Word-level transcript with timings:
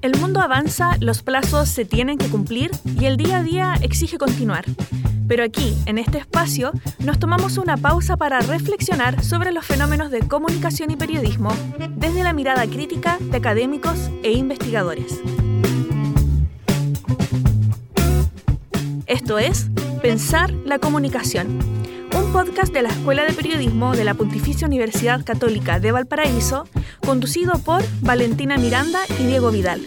El 0.00 0.16
mundo 0.18 0.40
avanza, 0.40 0.96
los 1.00 1.22
plazos 1.22 1.68
se 1.68 1.84
tienen 1.84 2.18
que 2.18 2.28
cumplir 2.28 2.70
y 2.98 3.06
el 3.06 3.16
día 3.16 3.38
a 3.38 3.42
día 3.42 3.74
exige 3.82 4.16
continuar. 4.18 4.64
Pero 5.28 5.44
aquí, 5.44 5.76
en 5.84 5.98
este 5.98 6.18
espacio, 6.18 6.72
nos 7.00 7.18
tomamos 7.18 7.58
una 7.58 7.76
pausa 7.76 8.16
para 8.16 8.40
reflexionar 8.40 9.22
sobre 9.22 9.52
los 9.52 9.66
fenómenos 9.66 10.10
de 10.10 10.20
comunicación 10.20 10.90
y 10.90 10.96
periodismo 10.96 11.52
desde 11.96 12.22
la 12.22 12.32
mirada 12.32 12.66
crítica 12.66 13.18
de 13.20 13.36
académicos 13.36 14.10
e 14.22 14.32
investigadores. 14.32 15.20
Esto 19.06 19.38
es 19.38 19.68
Pensar 20.00 20.50
la 20.64 20.78
Comunicación, 20.78 21.58
podcast 22.32 22.72
de 22.72 22.82
la 22.82 22.88
Escuela 22.90 23.24
de 23.24 23.32
Periodismo 23.32 23.96
de 23.96 24.04
la 24.04 24.14
Pontificia 24.14 24.66
Universidad 24.66 25.24
Católica 25.24 25.80
de 25.80 25.92
Valparaíso, 25.92 26.66
conducido 27.04 27.58
por 27.58 27.82
Valentina 28.00 28.58
Miranda 28.58 29.00
y 29.18 29.24
Diego 29.24 29.50
Vidal. 29.50 29.80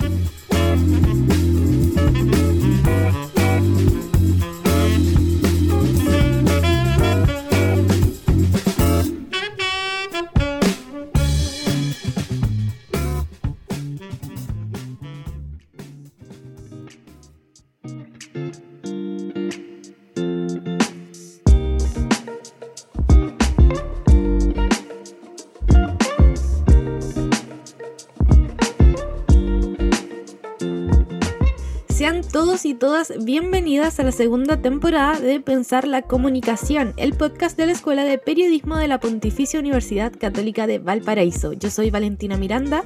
Y 32.72 32.73
todas 32.73 33.11
bienvenidas 33.25 34.00
a 34.00 34.03
la 34.03 34.14
segunda 34.14 34.61
temporada 34.61 35.19
de 35.19 35.41
Pensar 35.41 35.86
la 35.86 36.03
Comunicación, 36.03 36.94
el 36.95 37.11
podcast 37.11 37.58
de 37.58 37.66
la 37.66 37.73
Escuela 37.73 38.05
de 38.05 38.17
Periodismo 38.17 38.77
de 38.77 38.88
la 38.88 39.02
Pontificia 39.02 39.59
Universidad 39.59 40.14
Católica 40.17 40.67
de 40.67 40.80
Valparaíso. 40.80 41.52
Yo 41.52 41.69
soy 41.69 41.89
Valentina 41.89 42.38
Miranda. 42.38 42.86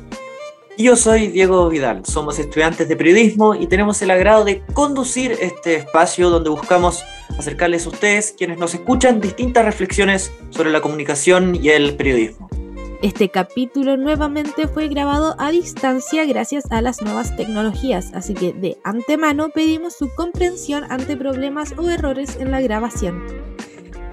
Y 0.76 0.86
yo 0.86 0.96
soy 0.96 1.28
Diego 1.28 1.70
Vidal, 1.70 2.04
somos 2.04 2.40
estudiantes 2.40 2.90
de 2.90 2.96
periodismo 2.96 3.54
y 3.54 3.68
tenemos 3.68 4.02
el 4.02 4.10
agrado 4.10 4.44
de 4.44 4.64
conducir 4.74 5.34
este 5.40 5.76
espacio 5.76 6.32
donde 6.32 6.50
buscamos 6.50 7.04
acercarles 7.38 7.86
a 7.86 7.90
ustedes, 7.90 8.34
quienes 8.36 8.58
nos 8.58 8.74
escuchan, 8.74 9.22
distintas 9.22 9.66
reflexiones 9.66 10.32
sobre 10.50 10.72
la 10.72 10.82
comunicación 10.82 11.56
y 11.56 11.70
el 11.70 11.96
periodismo. 11.96 12.45
Este 13.02 13.30
capítulo 13.30 13.98
nuevamente 13.98 14.68
fue 14.68 14.88
grabado 14.88 15.36
a 15.38 15.52
distancia 15.52 16.26
gracias 16.26 16.64
a 16.72 16.82
las 16.82 17.02
nuevas 17.02 17.36
tecnologías, 17.36 18.12
así 18.14 18.34
que 18.34 18.54
de 18.54 18.78
antemano 18.84 19.50
pedimos 19.50 19.94
su 19.94 20.10
comprensión 20.16 20.84
ante 20.90 21.16
problemas 21.16 21.74
o 21.78 21.90
errores 21.90 22.38
en 22.40 22.52
la 22.52 22.62
grabación. 22.62 23.24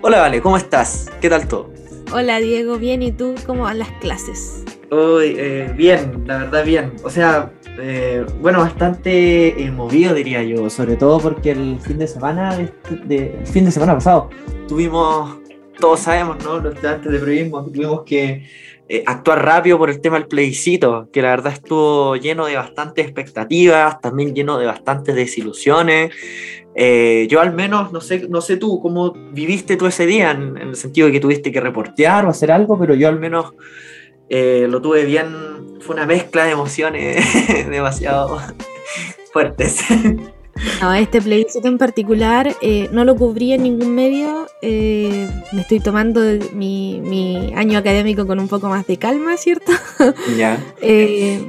Hola 0.02 0.20
Vale, 0.20 0.40
¿cómo 0.42 0.56
estás? 0.56 1.10
¿Qué 1.20 1.30
tal 1.30 1.48
todo? 1.48 1.70
Hola 2.12 2.38
Diego, 2.40 2.76
bien, 2.78 3.02
¿y 3.02 3.12
tú? 3.12 3.34
¿Cómo 3.46 3.62
van 3.62 3.78
las 3.78 3.90
clases? 4.00 4.64
Uy, 4.90 5.34
eh, 5.38 5.72
bien, 5.74 6.24
la 6.26 6.38
verdad 6.38 6.64
bien. 6.64 6.92
O 7.02 7.08
sea, 7.08 7.50
eh, 7.78 8.26
bueno, 8.42 8.58
bastante 8.60 9.62
eh, 9.62 9.70
movido 9.70 10.12
diría 10.12 10.42
yo, 10.42 10.68
sobre 10.68 10.96
todo 10.96 11.18
porque 11.18 11.52
el 11.52 11.78
fin 11.80 11.98
de 11.98 12.06
semana, 12.06 12.54
de, 12.56 12.70
de- 13.04 13.38
el 13.40 13.46
fin 13.46 13.64
de 13.64 13.70
semana 13.70 13.94
pasado, 13.94 14.28
tuvimos, 14.68 15.38
todos 15.80 16.00
sabemos, 16.00 16.44
¿no? 16.44 16.58
Los 16.58 16.74
estudiantes 16.74 17.10
de 17.10 17.18
periodismo 17.18 17.64
tuvimos 17.64 18.02
que 18.02 18.46
eh, 18.94 19.02
actuar 19.06 19.42
rápido 19.42 19.78
por 19.78 19.88
el 19.88 20.02
tema 20.02 20.18
del 20.18 20.28
plebiscito, 20.28 21.08
que 21.10 21.22
la 21.22 21.30
verdad 21.30 21.54
estuvo 21.54 22.14
lleno 22.16 22.44
de 22.44 22.56
bastantes 22.56 23.06
expectativas, 23.06 23.98
también 24.02 24.34
lleno 24.34 24.58
de 24.58 24.66
bastantes 24.66 25.14
desilusiones. 25.14 26.12
Eh, 26.74 27.26
yo 27.30 27.40
al 27.40 27.54
menos, 27.54 27.90
no 27.90 28.02
sé, 28.02 28.28
no 28.28 28.42
sé 28.42 28.58
tú, 28.58 28.82
cómo 28.82 29.14
viviste 29.32 29.78
tú 29.78 29.86
ese 29.86 30.04
día, 30.04 30.32
en, 30.32 30.58
el 30.58 30.76
sentido 30.76 31.06
de 31.06 31.14
que 31.14 31.20
tuviste 31.20 31.50
que 31.50 31.58
reportear 31.62 32.26
o 32.26 32.28
hacer 32.28 32.52
algo, 32.52 32.78
pero 32.78 32.94
yo 32.94 33.08
al 33.08 33.18
menos 33.18 33.54
eh, 34.28 34.66
lo 34.68 34.82
tuve 34.82 35.06
bien, 35.06 35.80
fue 35.80 35.94
una 35.94 36.04
mezcla 36.04 36.44
de 36.44 36.50
emociones 36.50 37.24
demasiado 37.70 38.42
fuertes. 39.32 39.80
No, 40.80 40.92
este 40.94 41.20
plebiscito 41.20 41.68
en 41.68 41.78
particular 41.78 42.56
eh, 42.60 42.88
no 42.92 43.04
lo 43.04 43.16
cubrí 43.16 43.52
en 43.52 43.62
ningún 43.62 43.94
medio. 43.94 44.46
eh, 44.62 45.28
me 45.52 45.62
estoy 45.62 45.80
tomando 45.80 46.20
mi, 46.52 47.00
mi 47.00 47.52
año 47.54 47.78
académico 47.78 48.26
con 48.26 48.40
un 48.40 48.48
poco 48.48 48.68
más 48.68 48.86
de 48.86 48.96
calma, 48.96 49.36
¿cierto? 49.36 49.72
ya. 50.36 50.62
Eh, 50.82 51.40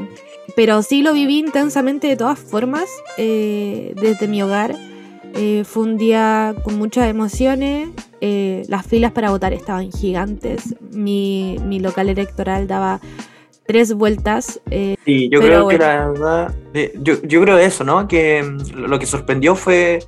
pero 0.56 0.84
sí 0.84 1.02
lo 1.02 1.14
viví 1.14 1.40
intensamente 1.40 2.08
de 2.08 2.16
todas 2.16 2.38
formas, 2.38 2.88
desde 3.18 4.28
mi 4.28 4.44
hogar. 4.44 4.76
Fue 5.66 5.84
un 5.84 5.98
día 5.98 6.54
con 6.64 6.78
muchas 6.78 7.10
emociones. 7.10 7.90
las 8.22 8.86
filas 8.86 9.12
para 9.12 9.32
votar 9.32 9.54
estaban 9.54 9.92
gigantes. 9.92 10.76
Mi, 10.92 11.58
mi 11.66 11.80
local 11.80 12.10
electoral 12.10 12.68
daba 12.68 13.02
tres 13.66 13.94
vueltas. 13.94 14.60
eh, 14.70 14.96
Sí, 15.06 15.30
yo 15.32 15.40
creo 15.40 15.64
bueno. 15.66 15.80
que 15.80 15.86
la 15.86 16.08
verdad, 16.10 16.56
eh, 16.74 16.94
yo, 17.02 17.22
yo 17.24 17.42
creo 17.42 17.58
eso, 17.58 17.84
¿no? 17.84 18.08
Que 18.08 18.44
mm, 18.44 18.76
lo 18.88 19.00
que 19.00 19.06
sorprendió 19.06 19.56
fue, 19.56 20.00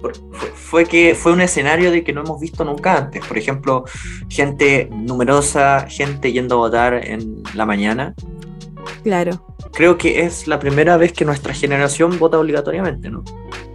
fue, 0.00 0.12
fue 0.54 0.84
que 0.86 1.14
fue 1.14 1.32
un 1.32 1.40
escenario 1.40 1.90
de 1.90 2.04
que 2.04 2.12
no 2.12 2.22
hemos 2.22 2.40
visto 2.40 2.64
nunca 2.64 2.96
antes. 2.96 3.24
Por 3.26 3.38
ejemplo, 3.38 3.84
gente 4.28 4.88
numerosa, 4.92 5.86
gente 5.88 6.32
yendo 6.32 6.56
a 6.56 6.58
votar 6.58 6.94
en 6.94 7.42
la 7.54 7.66
mañana. 7.66 8.14
claro. 9.02 9.42
Creo 9.72 9.98
que 9.98 10.22
es 10.22 10.46
la 10.48 10.58
primera 10.58 10.96
vez 10.96 11.12
que 11.12 11.24
nuestra 11.26 11.52
generación 11.52 12.18
vota 12.18 12.38
obligatoriamente, 12.38 13.10
¿no? 13.10 13.24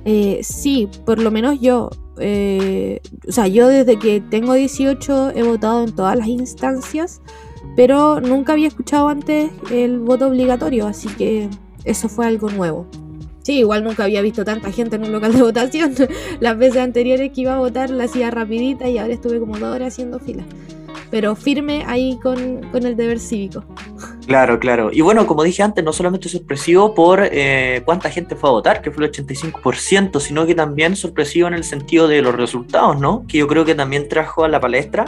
Eh, 0.04 0.40
sí, 0.42 0.90
por 1.06 1.20
lo 1.20 1.30
menos 1.30 1.60
yo. 1.62 1.92
eh, 2.20 3.00
o 3.28 3.32
sea, 3.32 3.48
yo 3.48 3.68
desde 3.68 4.00
que 4.00 4.20
tengo 4.22 4.54
18 4.54 5.32
he 5.36 5.44
votado 5.44 5.84
en 5.84 5.94
todas 5.94 6.18
las 6.18 6.28
instancias, 6.28 7.22
pero 7.76 8.20
nunca 8.20 8.54
había 8.54 8.68
escuchado 8.68 9.08
antes 9.08 9.52
el 9.72 10.00
voto 10.00 10.28
obligatorio, 10.28 10.88
así 10.88 11.08
que 11.10 11.50
eso 11.86 12.10
fue 12.10 12.28
algo 12.28 12.50
nuevo. 12.50 12.88
Sí, 13.44 13.60
igual 13.60 13.84
nunca 13.84 14.04
había 14.04 14.22
visto 14.22 14.46
tanta 14.46 14.72
gente 14.72 14.98
en 14.98 15.06
un 15.06 15.12
local 15.12 15.34
de 15.34 15.42
votación. 15.42 15.94
Las 16.40 16.58
veces 16.58 16.82
anteriores 16.82 17.32
que 17.32 17.42
iba 17.42 17.56
a 17.56 17.58
votar 17.58 17.90
la 17.90 18.04
hacía 18.04 18.30
rapidita 18.30 18.88
y 18.88 18.98
ahora 18.98 19.14
estuve 19.14 19.40
como 19.40 19.58
dos 19.58 19.76
horas 19.76 19.94
haciendo 19.94 20.20
fila. 20.20 20.44
Pero 21.10 21.36
firme 21.36 21.84
ahí 21.88 22.18
con, 22.22 22.62
con 22.72 22.86
el 22.86 22.96
deber 22.96 23.20
cívico. 23.20 23.66
Claro, 24.28 24.60
claro. 24.60 24.92
Y 24.94 25.02
bueno, 25.02 25.28
como 25.28 25.44
dije 25.44 25.62
antes, 25.62 25.84
no 25.84 25.92
solamente 25.92 26.30
sorpresivo 26.30 26.94
por 26.94 27.22
eh, 27.24 27.82
cuánta 27.84 28.10
gente 28.10 28.36
fue 28.36 28.50
a 28.50 28.54
votar, 28.54 28.82
que 28.82 28.92
fue 28.92 29.06
el 29.06 29.12
85%, 29.12 30.20
sino 30.22 30.46
que 30.46 30.56
también 30.56 30.96
sorpresivo 30.96 31.50
en 31.50 31.56
el 31.56 31.66
sentido 31.66 32.08
de 32.08 32.22
los 32.22 32.34
resultados, 32.34 32.98
¿no? 32.98 33.26
Que 33.28 33.40
yo 33.40 33.48
creo 33.48 33.66
que 33.66 33.76
también 33.76 34.08
trajo 34.08 34.46
a 34.46 34.48
la 34.48 34.62
palestra 34.62 35.06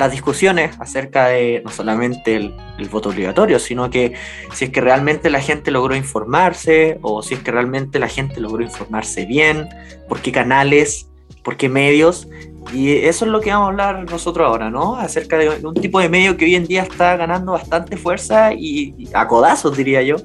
las 0.00 0.10
discusiones 0.10 0.74
acerca 0.80 1.26
de 1.26 1.60
no 1.62 1.70
solamente 1.70 2.34
el, 2.34 2.54
el 2.78 2.88
voto 2.88 3.10
obligatorio, 3.10 3.58
sino 3.58 3.90
que 3.90 4.14
si 4.54 4.64
es 4.64 4.70
que 4.70 4.80
realmente 4.80 5.28
la 5.28 5.40
gente 5.40 5.70
logró 5.70 5.94
informarse 5.94 6.98
o 7.02 7.22
si 7.22 7.34
es 7.34 7.40
que 7.40 7.52
realmente 7.52 7.98
la 7.98 8.08
gente 8.08 8.40
logró 8.40 8.62
informarse 8.62 9.26
bien, 9.26 9.68
por 10.08 10.20
qué 10.20 10.32
canales, 10.32 11.08
por 11.44 11.58
qué 11.58 11.68
medios. 11.68 12.28
Y 12.72 12.92
eso 12.92 13.26
es 13.26 13.30
lo 13.30 13.40
que 13.40 13.50
vamos 13.50 13.66
a 13.66 13.70
hablar 13.70 14.10
nosotros 14.10 14.46
ahora, 14.46 14.70
¿no? 14.70 14.96
Acerca 14.96 15.36
de 15.36 15.64
un 15.66 15.74
tipo 15.74 16.00
de 16.00 16.08
medio 16.08 16.36
que 16.36 16.46
hoy 16.46 16.54
en 16.54 16.66
día 16.66 16.82
está 16.82 17.16
ganando 17.16 17.52
bastante 17.52 17.96
fuerza 17.96 18.54
y, 18.54 18.94
y 18.96 19.08
a 19.12 19.26
codazos, 19.26 19.76
diría 19.76 20.02
yo, 20.02 20.16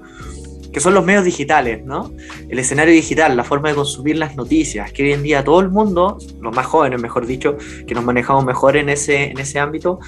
que 0.76 0.82
son 0.82 0.94
los 0.94 1.06
medios 1.06 1.24
digitales, 1.24 1.86
¿no? 1.86 2.12
El 2.50 2.60
escenario 2.60 2.94
digital, 2.94 3.38
la 3.38 3.46
forma 3.46 3.70
de 3.70 3.76
consumir 3.76 4.18
las 4.18 4.36
noticias, 4.36 4.92
que 4.92 5.04
hoy 5.04 5.14
en 5.14 5.24
día 5.24 5.42
todo 5.42 5.62
el 5.62 5.70
mundo, 5.70 6.18
los 6.42 6.54
más 6.54 6.66
jóvenes, 6.66 7.02
mejor 7.02 7.26
dicho, 7.26 7.56
que 7.88 7.96
nos 7.96 8.04
manejamos 8.04 8.44
mejor 8.44 8.76
en 8.76 8.90
ese, 8.90 9.32
en 9.32 9.40
ese 9.40 9.58
ámbito, 9.58 10.00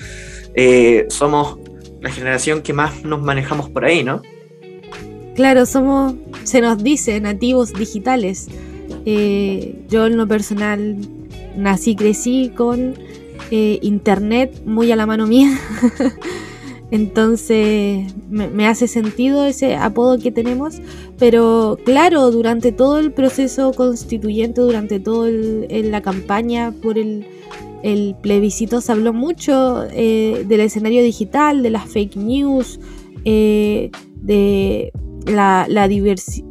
eh, 0.55 1.05
somos 1.07 1.57
la 2.01 2.11
generación 2.11 2.63
que 2.63 2.73
más 2.73 3.05
nos 3.05 3.21
manejamos 3.21 3.69
por 3.69 3.85
ahí, 3.85 4.03
¿no? 4.03 4.21
Claro, 5.35 5.65
somos, 5.65 6.15
se 6.43 6.59
nos 6.59 6.83
dice, 6.83 7.21
nativos 7.21 7.71
digitales. 7.71 8.49
Eh, 9.05 9.85
yo 9.87 10.07
en 10.07 10.17
lo 10.17 10.27
personal 10.27 10.97
nací, 11.55 11.95
crecí 11.95 12.51
con 12.53 12.93
eh, 13.51 13.79
internet 13.81 14.63
muy 14.65 14.91
a 14.91 14.97
la 14.97 15.05
mano 15.05 15.27
mía. 15.27 15.57
Entonces 16.89 18.13
me, 18.29 18.47
me 18.47 18.67
hace 18.67 18.87
sentido 18.87 19.45
ese 19.45 19.75
apodo 19.75 20.19
que 20.19 20.31
tenemos. 20.31 20.75
Pero 21.19 21.77
claro, 21.83 22.31
durante 22.31 22.71
todo 22.71 22.99
el 22.99 23.11
proceso 23.11 23.71
constituyente, 23.73 24.61
durante 24.61 24.99
toda 24.99 25.29
la 25.29 26.01
campaña 26.01 26.73
por 26.81 26.97
el, 26.97 27.25
el 27.83 28.15
plebiscito, 28.21 28.81
se 28.81 28.91
habló 28.91 29.13
mucho 29.13 29.83
eh, 29.91 30.45
del 30.47 30.61
escenario 30.61 31.01
digital, 31.03 31.63
de 31.63 31.69
las 31.71 31.89
fake 31.89 32.15
news, 32.15 32.79
eh, 33.25 33.91
de 34.21 34.91
la, 35.25 35.65
la, 35.67 35.87
diversi- 35.89 36.45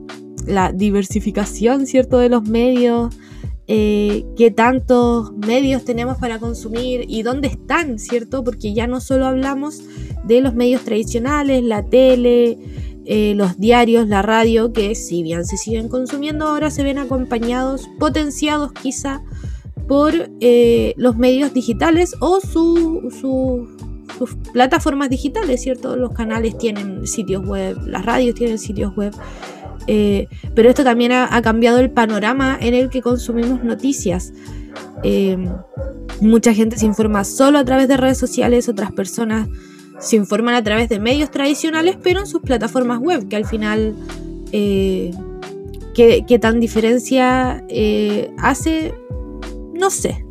la 0.47 0.73
diversificación, 0.73 1.87
¿cierto?, 1.87 2.19
de 2.19 2.29
los 2.29 2.43
medios. 2.49 3.15
eh, 3.69 4.25
qué 4.37 4.53
tantos 4.53 5.33
medios 5.33 5.85
tenemos 5.85 6.19
para 6.19 6.39
consumir 6.39 7.05
y 7.09 7.23
dónde 7.23 7.49
están, 7.49 7.99
¿cierto? 7.99 8.45
Porque 8.45 8.73
ya 8.75 8.87
no 8.87 9.01
solo 9.01 9.27
hablamos 9.27 9.81
de 10.27 10.41
los 10.41 10.55
medios 10.55 10.83
tradicionales, 10.83 11.63
la 11.63 11.85
tele, 11.85 12.59
eh, 13.09 13.35
los 13.37 13.57
diarios, 13.59 14.09
la 14.09 14.21
radio, 14.21 14.73
que 14.73 14.97
si 14.97 15.23
bien 15.23 15.45
se 15.45 15.57
siguen 15.57 15.89
consumiendo, 15.89 16.45
ahora 16.47 16.71
se 16.71 16.83
ven 16.83 16.99
acompañados, 16.99 17.89
potenciados 18.01 18.73
quizá 18.73 19.23
por 19.87 20.13
eh, 20.41 20.93
los 20.97 21.17
medios 21.17 21.55
digitales 21.55 22.17
o 22.19 22.41
sus 22.41 23.69
plataformas 24.53 25.09
digitales, 25.09 25.63
¿cierto? 25.63 25.97
Los 25.97 26.15
canales 26.15 26.59
tienen 26.59 27.07
sitios 27.07 27.47
web, 27.47 27.79
las 27.87 28.05
radios 28.05 28.35
tienen 28.35 28.59
sitios 28.59 28.97
web. 28.97 29.15
Eh, 29.87 30.27
pero 30.57 30.69
esto 30.69 30.83
también 30.83 31.13
ha, 31.13 31.41
cambiado 31.43 31.79
el 31.79 31.93
panorama 31.93 32.59
en 32.61 32.75
el 32.75 32.91
que 32.91 33.03
consumimos 33.03 33.63
noticias. 33.63 34.33
mucha 36.21 36.53
gente 36.53 36.77
se 36.77 36.87
informa 36.87 37.23
solo 37.23 37.61
a 37.61 37.65
través 37.65 37.87
de 37.87 37.97
redes 37.97 38.19
sociales, 38.19 38.69
otras 38.69 38.91
personas 38.91 39.49
se 39.99 40.17
informan 40.17 40.55
a 40.55 40.63
través 40.63 40.89
de 40.89 40.99
medios 40.99 41.31
tradicionales, 41.31 41.97
pero 42.03 42.21
en 42.21 42.27
sus 42.27 42.43
plataformas 42.43 43.01
web, 43.01 43.29
que 43.29 43.37
al 43.37 43.47
final, 43.47 43.95
eh, 44.53 45.11
¿qué, 45.95 46.39
tan 46.41 46.61
diferencia 46.61 47.65
eh, 47.69 48.31
hace? 48.39 48.95
No 49.75 49.91
sé. 49.91 50.26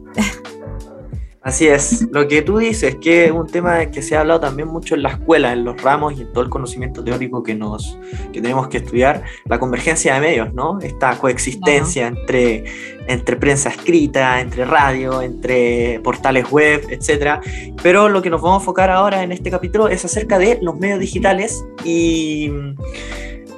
Así 1.46 1.68
es, 1.68 2.08
lo 2.12 2.28
que 2.28 2.42
tú 2.42 2.58
dices, 2.58 2.96
que 2.96 3.26
es 3.26 3.32
un 3.32 3.46
tema 3.46 3.86
que 3.92 4.02
se 4.02 4.16
ha 4.16 4.22
hablado 4.22 4.40
también 4.40 4.68
mucho 4.68 4.96
en 4.96 5.04
la 5.04 5.10
escuela, 5.10 5.54
en 5.54 5.64
los 5.64 5.80
ramos 5.80 6.18
y 6.18 6.24
en 6.24 6.34
todo 6.34 6.44
el 6.44 6.50
conocimiento 6.50 7.04
teórico 7.04 7.44
que, 7.44 7.54
nos, 7.54 8.00
que 8.34 8.42
tenemos 8.42 8.68
que 8.68 8.78
estudiar, 8.78 9.22
la 9.46 9.60
convergencia 9.60 10.16
de 10.16 10.22
medios, 10.22 10.52
¿no? 10.56 10.80
Esta 10.82 11.16
coexistencia 11.20 12.08
entre, 12.08 12.64
entre 13.08 13.36
prensa 13.36 13.70
escrita, 13.70 14.42
entre 14.42 14.66
radio, 14.66 15.22
entre 15.22 16.00
portales 16.00 16.50
web, 16.50 16.84
etc. 16.90 17.40
Pero 17.84 18.10
lo 18.10 18.24
que 18.24 18.32
nos 18.32 18.42
vamos 18.42 18.58
a 18.58 18.62
enfocar 18.62 18.90
ahora 18.90 19.22
en 19.22 19.32
este 19.32 19.52
capítulo 19.52 19.88
es 19.88 20.04
acerca 20.04 20.40
de 20.40 20.58
los 20.64 20.76
medios 20.80 21.00
digitales 21.00 21.64
y 21.84 22.52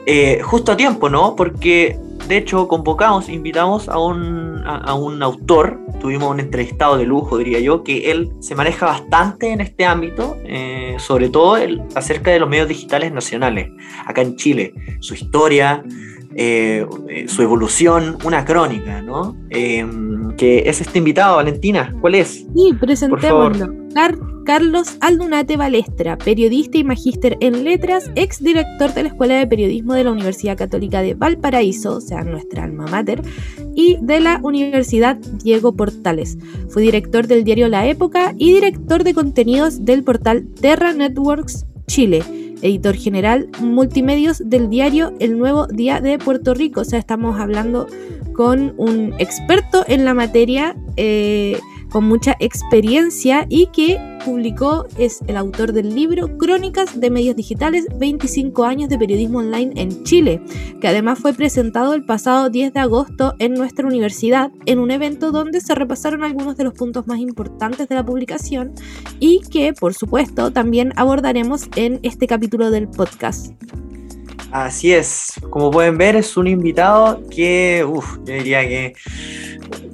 eh, 0.05 0.41
justo 0.43 0.73
a 0.73 0.75
tiempo, 0.75 1.09
¿no? 1.09 1.37
Porque 1.37 1.97
de 2.27 2.37
hecho 2.37 2.67
convocamos, 2.67 3.29
invitamos 3.29 3.89
a 3.89 3.99
un, 3.99 4.61
a 4.65 4.93
un 4.93 5.23
autor 5.23 5.79
tuvimos 5.99 6.29
un 6.29 6.39
entrevistado 6.39 6.97
de 6.97 7.05
lujo, 7.05 7.37
diría 7.37 7.59
yo, 7.59 7.83
que 7.83 8.11
él 8.11 8.31
se 8.39 8.55
maneja 8.55 8.85
bastante 8.85 9.51
en 9.51 9.61
este 9.61 9.85
ámbito, 9.85 10.37
eh, 10.45 10.95
sobre 10.99 11.29
todo 11.29 11.57
el, 11.57 11.81
acerca 11.95 12.31
de 12.31 12.39
los 12.39 12.49
medios 12.49 12.67
digitales 12.67 13.11
nacionales, 13.11 13.69
acá 14.05 14.21
en 14.21 14.35
Chile, 14.35 14.73
su 14.99 15.13
historia, 15.13 15.83
eh, 16.35 16.85
eh, 17.09 17.27
su 17.27 17.41
evolución, 17.41 18.17
una 18.23 18.45
crónica, 18.45 19.01
¿no? 19.01 19.35
que 19.49 20.63
es 20.67 20.81
este 20.81 20.99
invitado, 20.99 21.37
Valentina, 21.37 21.95
¿cuál 21.99 22.15
es? 22.15 22.45
Sí, 22.55 22.73
presentémoslo. 22.79 23.86
Carlos 24.45 24.97
Aldunate 25.01 25.57
Balestra, 25.57 26.17
periodista 26.17 26.77
y 26.77 26.83
magíster 26.83 27.35
en 27.41 27.63
letras, 27.63 28.11
ex 28.15 28.43
director 28.43 28.93
de 28.93 29.03
la 29.03 29.09
Escuela 29.09 29.35
de 29.35 29.47
Periodismo 29.47 29.93
de 29.93 30.03
la 30.03 30.11
Universidad 30.11 30.55
Católica 30.55 31.01
de 31.01 31.15
Valparaíso, 31.15 31.95
o 31.95 32.01
sea, 32.01 32.23
nuestra 32.23 32.63
alma 32.63 32.85
mater, 32.85 33.21
y 33.75 33.97
de 34.01 34.19
la 34.19 34.39
Universidad 34.43 35.17
Diego 35.17 35.75
Portales. 35.75 36.37
Fue 36.69 36.83
director 36.83 37.27
del 37.27 37.43
diario 37.43 37.69
La 37.69 37.87
Época 37.87 38.33
y 38.37 38.53
director 38.53 39.03
de 39.03 39.13
contenidos 39.13 39.83
del 39.83 40.03
portal 40.03 40.47
Terra 40.61 40.93
Networks 40.93 41.65
Chile 41.87 42.23
editor 42.61 42.95
general 42.95 43.49
multimedios 43.59 44.41
del 44.43 44.69
diario 44.69 45.13
El 45.19 45.37
Nuevo 45.37 45.67
Día 45.67 46.01
de 46.01 46.17
Puerto 46.17 46.53
Rico. 46.53 46.81
O 46.81 46.85
sea, 46.85 46.99
estamos 46.99 47.39
hablando 47.39 47.87
con 48.33 48.73
un 48.77 49.13
experto 49.19 49.83
en 49.87 50.05
la 50.05 50.13
materia. 50.13 50.75
Eh, 50.95 51.59
con 51.91 52.05
mucha 52.05 52.35
experiencia 52.39 53.45
y 53.49 53.67
que 53.67 53.99
publicó, 54.25 54.85
es 54.97 55.21
el 55.27 55.37
autor 55.37 55.71
del 55.71 55.95
libro 55.95 56.37
Crónicas 56.37 56.99
de 56.99 57.09
Medios 57.09 57.35
Digitales, 57.35 57.85
25 57.97 58.65
años 58.65 58.89
de 58.89 58.97
periodismo 58.97 59.39
online 59.39 59.71
en 59.75 60.03
Chile, 60.03 60.41
que 60.81 60.87
además 60.87 61.19
fue 61.19 61.33
presentado 61.33 61.93
el 61.93 62.03
pasado 62.03 62.49
10 62.49 62.73
de 62.73 62.79
agosto 62.79 63.35
en 63.39 63.53
nuestra 63.53 63.87
universidad 63.87 64.51
en 64.65 64.79
un 64.79 64.91
evento 64.91 65.31
donde 65.31 65.61
se 65.61 65.75
repasaron 65.75 66.23
algunos 66.23 66.57
de 66.57 66.65
los 66.65 66.73
puntos 66.73 67.07
más 67.07 67.19
importantes 67.19 67.87
de 67.87 67.95
la 67.95 68.05
publicación 68.05 68.73
y 69.19 69.41
que, 69.49 69.73
por 69.73 69.93
supuesto, 69.93 70.51
también 70.51 70.91
abordaremos 70.95 71.69
en 71.75 71.99
este 72.03 72.27
capítulo 72.27 72.69
del 72.69 72.87
podcast. 72.89 73.53
Así 74.51 74.93
es, 74.93 75.33
como 75.49 75.71
pueden 75.71 75.97
ver 75.97 76.15
es 76.15 76.37
un 76.37 76.47
invitado 76.47 77.21
que, 77.29 77.85
uff, 77.87 78.17
yo 78.25 78.33
diría 78.33 78.61
que 78.67 78.93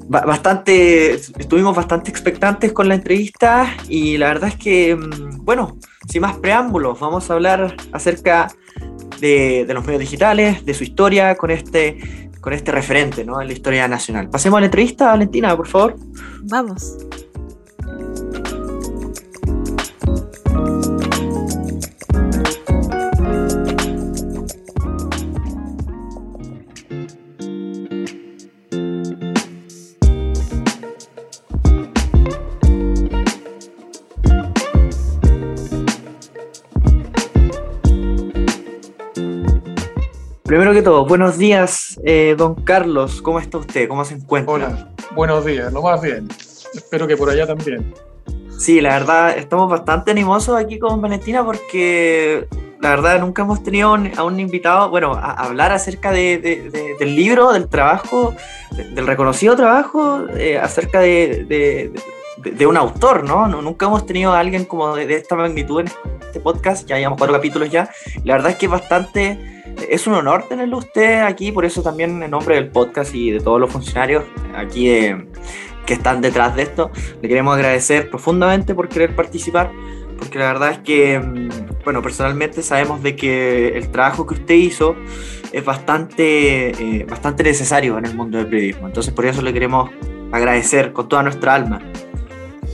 bastante, 0.07 1.13
estuvimos 1.13 1.75
bastante 1.75 2.11
expectantes 2.11 2.71
con 2.71 2.88
la 2.88 2.95
entrevista 2.95 3.73
y 3.88 4.17
la 4.17 4.27
verdad 4.27 4.50
es 4.50 4.55
que, 4.55 4.95
mm, 4.95 5.44
bueno, 5.44 5.77
sin 6.07 6.21
más 6.21 6.38
preámbulos, 6.38 7.00
vamos 7.00 7.29
a 7.29 7.33
hablar 7.33 7.75
acerca 7.91 8.50
de, 9.19 9.65
los 9.69 9.85
medios 9.85 10.01
digitales, 10.01 10.65
de 10.65 10.73
su 10.73 10.83
historia 10.83 11.35
con 11.35 11.50
este, 11.50 12.29
con 12.41 12.53
este 12.53 12.71
referente 12.71 13.23
¿no? 13.23 13.41
en 13.41 13.47
la 13.47 13.53
historia 13.53 13.88
nacional. 13.88 14.29
Pasemos 14.29 14.57
a 14.57 14.61
la 14.61 14.65
entrevista, 14.65 15.07
Valentina, 15.07 15.55
por 15.55 15.67
favor. 15.67 15.95
Vamos. 16.44 16.97
Buenos 40.83 41.38
días, 41.38 41.97
eh, 42.03 42.35
don 42.38 42.56
Carlos. 42.56 43.21
¿Cómo 43.21 43.39
está 43.39 43.57
usted? 43.57 43.88
¿Cómo 43.88 44.03
se 44.03 44.15
encuentra? 44.15 44.53
Hola, 44.53 44.89
buenos 45.15 45.45
días, 45.45 45.71
lo 45.71 45.81
más 45.81 46.01
bien. 46.01 46.27
Espero 46.74 47.07
que 47.07 47.15
por 47.15 47.30
allá 47.30 47.47
también. 47.47 47.94
Sí, 48.57 48.81
la 48.81 49.00
verdad, 49.00 49.38
estamos 49.38 49.69
bastante 49.69 50.12
animosos 50.12 50.57
aquí 50.57 50.80
con 50.80 51.00
Valentina 51.00 51.45
porque 51.45 52.50
la 52.81 52.89
verdad 52.89 53.21
nunca 53.21 53.44
hemos 53.44 53.63
tenido 53.63 53.95
a 53.95 54.24
un 54.25 54.39
invitado, 54.41 54.89
bueno, 54.89 55.13
a, 55.13 55.31
hablar 55.31 55.71
acerca 55.71 56.12
del 56.12 57.00
libro, 57.00 57.53
del 57.53 57.69
trabajo, 57.69 58.36
del 58.71 59.07
reconocido 59.07 59.56
trabajo, 59.56 60.27
eh, 60.36 60.57
acerca 60.57 61.00
de, 61.00 61.94
un 62.68 62.77
autor, 62.77 63.24
¿no? 63.24 63.47
Nunca 63.47 63.85
hemos 63.85 64.06
tenido 64.06 64.33
a 64.33 64.39
alguien 64.39 64.65
como 64.65 64.95
de, 64.95 65.13
esta 65.15 65.35
magnitud 65.35 65.81
en 65.81 65.88
este 66.21 66.39
podcast, 66.39 66.88
ya 66.88 66.97
llevamos 66.97 67.17
cuatro 67.17 67.36
capítulos 67.36 67.69
ya. 67.69 67.89
La 68.24 68.34
verdad 68.34 68.51
es 68.51 68.57
que 68.57 68.65
es 68.65 68.72
bastante 68.72 69.53
es 69.89 70.05
un 70.07 70.13
honor 70.13 70.48
tenerlo 70.48 70.77
usted 70.77 71.22
aquí, 71.22 71.51
por 71.51 71.65
eso 71.65 71.81
también 71.81 72.22
en 72.22 72.31
nombre 72.31 72.55
del 72.55 72.69
podcast 72.69 73.13
y 73.15 73.31
de 73.31 73.39
todos 73.39 73.60
los 73.60 73.72
funcionarios 73.72 74.24
aquí 74.55 74.88
que 75.86 75.93
están 75.93 76.22
detrás 76.22 76.55
de 76.55 76.63
esto, 76.63 76.91
le 77.22 77.27
queremos 77.27 77.55
agradecer 77.55 78.10
profundamente 78.10 78.74
por 78.75 78.89
querer 78.89 79.15
participar, 79.15 79.72
porque 80.17 80.39
la 80.39 80.46
verdad 80.46 80.72
es 80.72 80.79
que, 80.79 81.19
mm, 81.19 81.84
bueno, 81.84 82.01
personalmente 82.01 82.62
sabemos 82.63 83.03
de 83.03 83.15
que 83.15 83.69
el 83.77 83.89
trabajo 83.89 84.25
que 84.25 84.36
usted 84.36 84.55
hizo 84.55 84.96
es 85.51 85.63
bastante, 85.65 86.69
eh, 86.69 87.05
bastante 87.05 87.43
necesario 87.43 87.98
en 87.98 88.05
el 88.05 88.15
mundo 88.15 88.38
del 88.38 88.48
periodismo, 88.48 88.88
entonces 88.88 89.13
por 89.13 89.25
eso 89.25 89.41
le 89.41 89.53
queremos 89.53 89.89
agradecer 90.31 90.93
con 90.93 91.10
toda 91.10 91.24
nuestra 91.24 91.53
alma. 91.53 91.79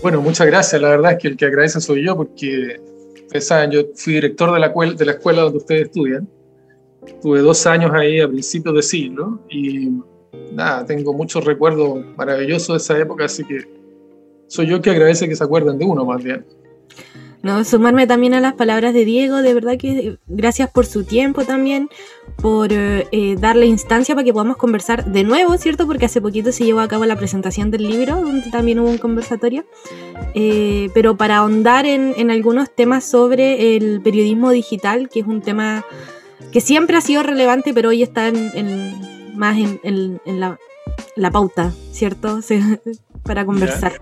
Bueno, 0.01 0.21
muchas 0.21 0.47
gracias, 0.47 0.81
la 0.81 0.89
verdad 0.89 1.11
es 1.13 1.17
que 1.17 1.27
el 1.27 1.35
que 1.35 1.45
agradece 1.45 1.81
soy 1.81 2.05
yo, 2.05 2.15
porque 2.15 2.79
ustedes 3.23 3.45
saben, 3.45 3.71
yo 3.71 3.81
fui 3.95 4.13
director 4.13 4.53
de 4.53 4.59
la, 5.05 5.11
escuela 5.11 5.41
donde 5.41 5.57
ustedes 5.57 5.87
estudian, 5.87 6.27
Tuve 7.21 7.39
dos 7.39 7.65
años 7.65 7.91
ahí 7.93 8.19
a 8.21 8.27
principios 8.27 8.75
de 8.75 8.81
siglo 8.81 9.39
y 9.49 9.89
nada, 10.53 10.85
tengo 10.85 11.13
muchos 11.13 11.43
recuerdos 11.43 12.05
maravillosos 12.17 12.67
de 12.67 12.77
esa 12.77 12.97
época, 13.01 13.25
así 13.25 13.43
que 13.43 13.59
soy 14.47 14.67
yo 14.67 14.81
que 14.81 14.89
agradece 14.89 15.27
que 15.27 15.35
se 15.35 15.43
acuerden 15.43 15.77
de 15.77 15.85
uno 15.85 16.05
más 16.05 16.23
bien. 16.23 16.45
No, 17.41 17.63
sumarme 17.63 18.05
también 18.05 18.33
a 18.33 18.41
las 18.41 18.53
palabras 18.53 18.93
de 18.93 19.05
Diego, 19.05 19.37
de 19.37 19.53
verdad 19.53 19.77
que 19.77 20.17
gracias 20.27 20.69
por 20.69 20.85
su 20.85 21.05
tiempo 21.05 21.45
también, 21.45 21.89
por 22.41 22.69
eh, 22.71 23.37
darle 23.39 23.65
instancia 23.65 24.13
para 24.13 24.25
que 24.25 24.33
podamos 24.33 24.57
conversar 24.57 25.05
de 25.05 25.23
nuevo, 25.23 25.57
¿cierto? 25.57 25.87
Porque 25.87 26.05
hace 26.05 26.19
poquito 26.19 26.51
se 26.51 26.65
llevó 26.65 26.81
a 26.81 26.89
cabo 26.89 27.05
la 27.05 27.15
presentación 27.15 27.71
del 27.71 27.87
libro, 27.87 28.21
donde 28.21 28.49
también 28.51 28.79
hubo 28.79 28.89
un 28.89 28.97
conversatorio, 28.97 29.63
eh, 30.33 30.89
pero 30.93 31.15
para 31.15 31.37
ahondar 31.37 31.85
en, 31.85 32.13
en 32.17 32.29
algunos 32.29 32.75
temas 32.75 33.05
sobre 33.05 33.77
el 33.77 34.01
periodismo 34.01 34.51
digital, 34.51 35.07
que 35.07 35.21
es 35.21 35.25
un 35.25 35.41
tema 35.41 35.85
que 36.51 36.61
siempre 36.61 36.97
ha 36.97 37.01
sido 37.01 37.23
relevante, 37.23 37.73
pero 37.73 37.89
hoy 37.89 38.03
está 38.03 38.27
en, 38.27 39.37
más 39.37 39.57
en, 39.83 40.19
la, 40.25 41.31
pauta, 41.31 41.73
¿cierto? 41.91 42.39
Para 43.23 43.45
conversar. 43.45 44.01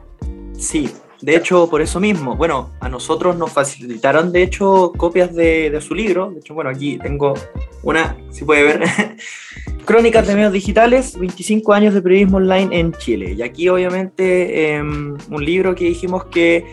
Sí, 0.57 0.89
de 1.21 1.35
hecho, 1.35 1.67
por 1.69 1.81
eso 1.81 1.99
mismo, 1.99 2.35
bueno, 2.35 2.71
a 2.79 2.89
nosotros 2.89 3.35
nos 3.37 3.51
facilitaron, 3.51 4.31
de 4.31 4.43
hecho, 4.43 4.93
copias 4.95 5.33
de, 5.33 5.77
su 5.81 5.95
libro. 5.95 6.29
De 6.31 6.39
hecho, 6.39 6.53
bueno, 6.53 6.69
aquí 6.69 6.99
tengo 6.99 7.33
una, 7.81 8.15
si 8.29 8.45
puede 8.45 8.63
ver. 8.63 8.83
Crónicas 9.85 10.27
de 10.27 10.35
medios 10.35 10.53
digitales, 10.53 11.17
25 11.17 11.73
años 11.73 11.93
de 11.93 12.01
periodismo 12.01 12.37
online 12.37 12.77
en 12.77 12.93
Chile. 12.93 13.33
Y 13.33 13.41
aquí 13.41 13.67
obviamente 13.67 14.75
em, 14.75 15.17
un 15.29 15.43
libro 15.43 15.73
que 15.73 15.85
dijimos 15.85 16.25
que 16.25 16.65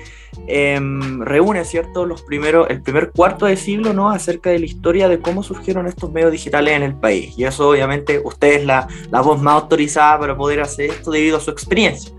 em, 0.47 1.21
reúne, 1.23 1.65
¿cierto?, 1.65 2.05
los 2.05 2.21
primeros, 2.21 2.69
el 2.69 2.83
primer 2.83 3.13
cuarto 3.13 3.47
de 3.47 3.57
siglo, 3.57 3.95
¿no?, 3.95 4.11
acerca 4.11 4.51
de 4.51 4.59
la 4.59 4.67
historia 4.67 5.09
de 5.09 5.21
cómo 5.21 5.43
surgieron 5.43 5.87
estos 5.87 6.13
medios 6.13 6.33
digitales 6.33 6.75
en 6.75 6.83
el 6.83 6.97
país. 6.97 7.33
Y 7.39 7.45
eso 7.45 7.71
obviamente 7.71 8.21
usted 8.23 8.61
es 8.61 8.67
la, 8.67 8.89
la 9.11 9.23
voz 9.23 9.41
más 9.41 9.63
autorizada 9.63 10.19
para 10.19 10.37
poder 10.37 10.61
hacer 10.61 10.91
esto 10.91 11.13
debido 11.13 11.39
a 11.39 11.41
su 11.41 11.51
experiencia. 11.51 12.13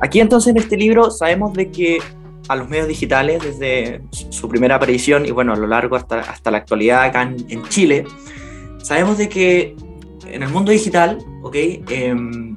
Aquí 0.00 0.20
entonces 0.20 0.50
en 0.50 0.56
este 0.56 0.76
libro 0.76 1.10
sabemos 1.10 1.52
de 1.52 1.70
que 1.70 1.98
a 2.48 2.56
los 2.56 2.68
medios 2.68 2.88
digitales 2.88 3.42
desde 3.42 4.02
su 4.10 4.48
primera 4.48 4.74
aparición 4.74 5.24
y 5.26 5.30
bueno, 5.30 5.52
a 5.52 5.56
lo 5.56 5.66
largo 5.66 5.94
hasta, 5.94 6.20
hasta 6.20 6.50
la 6.50 6.58
actualidad 6.58 7.04
acá 7.04 7.22
en, 7.22 7.62
Chile, 7.68 8.04
sabemos 8.82 9.18
de 9.18 9.28
que 9.28 9.76
en 10.26 10.42
el 10.42 10.48
mundo 10.48 10.72
digital, 10.72 11.18
¿ok? 11.42 11.54
Em, 11.54 12.56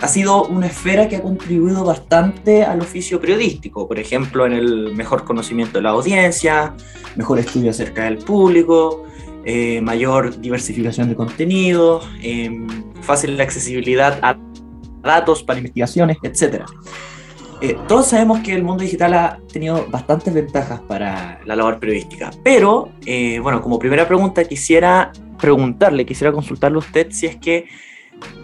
ha 0.00 0.08
sido 0.08 0.44
una 0.44 0.68
esfera 0.68 1.08
que 1.08 1.16
ha 1.16 1.22
contribuido 1.22 1.84
bastante 1.84 2.64
al 2.64 2.80
oficio 2.80 3.20
periodístico, 3.20 3.86
por 3.86 3.98
ejemplo, 3.98 4.46
en 4.46 4.54
el 4.54 4.94
mejor 4.94 5.24
conocimiento 5.24 5.78
de 5.78 5.82
la 5.82 5.90
audiencia, 5.90 6.74
mejor 7.16 7.38
estudio 7.38 7.70
acerca 7.70 8.04
del 8.04 8.18
público, 8.18 9.04
eh, 9.44 9.80
mayor 9.82 10.40
diversificación 10.40 11.08
de 11.10 11.14
contenido, 11.14 12.00
em, 12.22 12.66
fácil 13.02 13.38
accesibilidad 13.40 14.18
a 14.22 14.38
datos 15.02 15.42
para 15.42 15.58
investigaciones, 15.58 16.16
etc. 16.22 16.64
Eh, 17.60 17.76
todos 17.86 18.06
sabemos 18.06 18.40
que 18.40 18.54
el 18.54 18.62
mundo 18.62 18.82
digital 18.82 19.14
ha 19.14 19.38
tenido 19.52 19.86
bastantes 19.90 20.32
ventajas 20.32 20.80
para 20.80 21.40
la 21.44 21.56
labor 21.56 21.78
periodística, 21.78 22.30
pero 22.42 22.90
eh, 23.04 23.38
bueno, 23.38 23.60
como 23.60 23.78
primera 23.78 24.06
pregunta 24.06 24.44
quisiera 24.44 25.12
preguntarle, 25.38 26.06
quisiera 26.06 26.32
consultarle 26.32 26.76
a 26.76 26.78
usted 26.78 27.08
si 27.10 27.26
es 27.26 27.36
que 27.36 27.66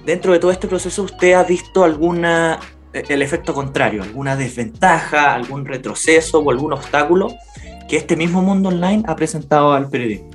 dentro 0.04 0.32
de 0.32 0.38
todo 0.38 0.50
este 0.50 0.68
proceso 0.68 1.02
usted 1.02 1.32
ha 1.32 1.44
visto 1.44 1.82
alguna 1.82 2.58
eh, 2.92 3.04
el 3.08 3.22
efecto 3.22 3.54
contrario, 3.54 4.02
alguna 4.02 4.36
desventaja, 4.36 5.34
algún 5.34 5.64
retroceso 5.64 6.40
o 6.40 6.50
algún 6.50 6.72
obstáculo 6.72 7.34
que 7.88 7.96
este 7.96 8.16
mismo 8.16 8.42
mundo 8.42 8.68
online 8.68 9.02
ha 9.06 9.16
presentado 9.16 9.72
al 9.72 9.88
periodismo. 9.88 10.30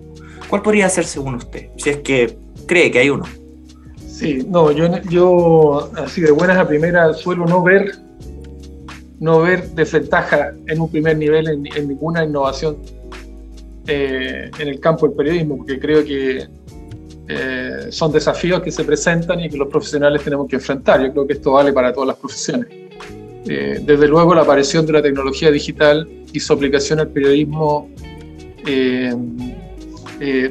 ¿Cuál 0.48 0.62
podría 0.62 0.90
ser 0.90 1.06
según 1.06 1.36
usted? 1.36 1.70
Si 1.78 1.90
es 1.90 1.98
que 1.98 2.38
cree 2.68 2.92
que 2.92 3.00
hay 3.00 3.10
uno. 3.10 3.26
Sí, 4.22 4.46
no, 4.48 4.72
yo, 4.72 5.02
yo 5.10 5.90
así 5.98 6.22
de 6.22 6.30
buenas 6.30 6.56
a 6.56 6.68
primeras 6.68 7.18
suelo 7.18 7.44
no 7.48 7.64
ver 7.64 7.92
no 9.20 9.42
ver 9.42 9.68
desventaja 9.70 10.54
en 10.68 10.80
un 10.80 10.92
primer 10.92 11.18
nivel 11.18 11.48
en, 11.48 11.88
ninguna 11.88 12.24
innovación 12.24 12.78
eh, 13.88 14.52
en 14.60 14.68
el 14.68 14.80
campo 14.80 15.08
del 15.08 15.18
periodismo, 15.18 15.58
porque 15.58 15.80
creo 15.80 16.06
que 16.06 16.48
eh, 17.30 17.88
son 17.90 18.12
desafíos 18.12 18.62
que 18.62 18.70
se 18.72 18.84
presentan 18.84 19.40
y 19.40 19.50
que 19.50 19.58
los 19.58 19.70
profesionales 19.70 20.24
tenemos 20.24 20.48
que 20.48 20.58
enfrentar. 20.58 21.04
Yo 21.04 21.12
creo 21.14 21.26
que 21.26 21.34
esto 21.34 21.54
vale 21.54 21.74
para 21.74 21.92
todas 21.92 22.10
las 22.10 22.18
profesiones. 22.18 22.68
Eh, 23.48 23.82
desde 23.84 24.08
luego 24.08 24.36
la 24.36 24.42
aparición 24.42 24.86
de 24.86 24.94
la 24.94 25.02
tecnología 25.02 25.50
digital 25.50 26.08
y 26.32 26.40
su 26.40 26.54
aplicación 26.54 27.00
al 27.00 27.08
periodismo 27.08 27.90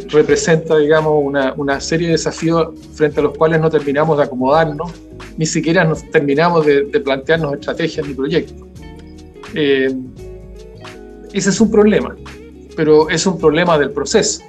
representa, 0.09 0.77
digamos, 0.79 1.13
una, 1.23 1.55
una, 1.57 1.81
serie 1.81 2.09
de 2.09 2.13
desafíos 2.13 2.71
frente 2.95 3.21
a 3.21 3.23
los 3.23 3.39
cuales 3.39 3.61
no 3.61 3.71
terminamos 3.71 4.19
de 4.19 4.25
acomodarnos 4.25 4.93
ni 5.37 5.47
siquiera 5.47 5.85
nos 5.85 6.09
terminamos 6.11 6.67
de, 6.67 6.85
plantearnos 7.01 7.55
estrategias 7.55 8.07
ni 8.07 8.13
proyectos. 8.13 8.69
Eh, 9.55 9.91
ese 11.33 11.49
es 11.51 11.61
un 11.63 11.71
problema, 11.71 12.15
pero 12.77 13.09
es 13.09 13.27
un 13.27 13.39
problema 13.39 13.79
del 13.79 13.91
proceso. 13.91 14.43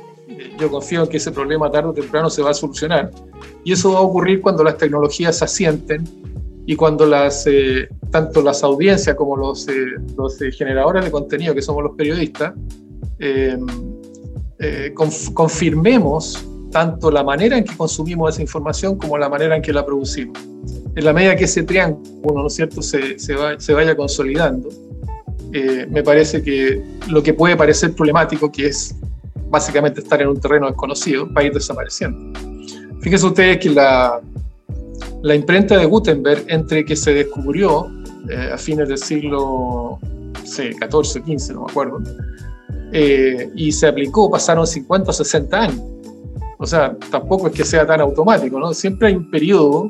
Yo 0.59 0.69
confío 0.69 1.03
en 1.03 1.09
que 1.09 1.15
ese 1.15 1.31
problema 1.31 1.71
tarde 1.71 1.89
o 1.89 1.93
temprano 1.93 2.29
se 2.29 2.41
va 2.41 2.51
a 2.51 2.53
solucionar. 2.53 3.09
Y 3.63 3.71
eso 3.71 3.93
va 3.93 3.99
a 3.99 4.01
ocurrir 4.01 4.41
cuando 4.41 4.65
las 4.65 4.77
tecnologías 4.77 5.37
se 5.37 5.45
asienten 5.45 6.03
y 6.65 6.75
cuando 6.75 7.05
las, 7.05 7.47
eh, 7.47 7.87
tanto 8.11 8.41
las 8.41 8.61
audiencias 8.61 9.15
como 9.15 9.37
los, 9.37 9.67
eh, 9.69 9.95
los 10.17 10.37
generadores 10.57 11.05
de 11.05 11.11
contenido, 11.11 11.55
que 11.55 11.61
somos 11.61 11.83
los 11.83 11.95
periodistas, 11.95 12.53
confirmemos 15.33 16.45
tanto 16.71 17.11
la 17.11 17.23
manera 17.23 17.57
en 17.57 17.63
que 17.63 17.75
consumimos 17.75 18.33
esa 18.33 18.41
información 18.41 18.97
como 18.97 19.17
la 19.17 19.29
manera 19.29 19.55
en 19.55 19.61
que 19.61 19.73
la 19.73 19.85
producimos. 19.85 20.39
En 20.95 21.05
la 21.05 21.13
medida 21.13 21.35
que 21.35 21.45
ese 21.45 21.63
triángulo, 21.63 22.41
¿no 22.41 22.47
es 22.47 22.55
cierto?, 22.55 22.81
se, 22.81 23.19
se, 23.19 23.35
se 23.57 23.73
vaya 23.73 23.95
consolidando, 23.95 24.69
eh, 25.53 25.85
me 25.89 26.01
parece 26.01 26.41
que 26.41 26.81
lo 27.09 27.21
que 27.21 27.33
puede 27.33 27.57
parecer 27.57 27.93
problemático, 27.93 28.51
que 28.51 28.67
es 28.67 28.95
básicamente 29.49 29.99
estar 29.99 30.21
en 30.21 30.29
un 30.29 30.39
terreno 30.39 30.67
desconocido, 30.67 31.27
va 31.33 31.41
a 31.41 31.43
ir 31.43 31.53
desapareciendo. 31.53 32.39
Fíjense 33.01 33.25
ustedes 33.25 33.57
que 33.57 33.69
la, 33.69 34.21
la 35.21 35.35
imprenta 35.35 35.77
de 35.77 35.85
Gutenberg, 35.85 36.45
entre 36.47 36.85
que 36.85 36.95
se 36.95 37.13
descubrió 37.13 37.91
eh, 38.29 38.51
a 38.53 38.57
fines 38.57 38.87
del 38.87 38.97
siglo 38.97 39.99
14, 40.79 41.21
15, 41.21 41.53
no 41.53 41.65
me 41.65 41.71
acuerdo, 41.71 42.01
eh, 42.91 43.49
y 43.55 43.71
se 43.71 43.87
aplicó, 43.87 44.29
pasaron 44.29 44.67
50 44.67 45.09
o 45.09 45.13
60 45.13 45.61
años. 45.61 45.81
O 46.57 46.65
sea, 46.65 46.95
tampoco 47.09 47.47
es 47.47 47.53
que 47.53 47.63
sea 47.63 47.87
tan 47.87 48.01
automático, 48.01 48.59
¿no? 48.59 48.73
Siempre 48.73 49.07
hay 49.07 49.15
un 49.15 49.31
periodo 49.31 49.89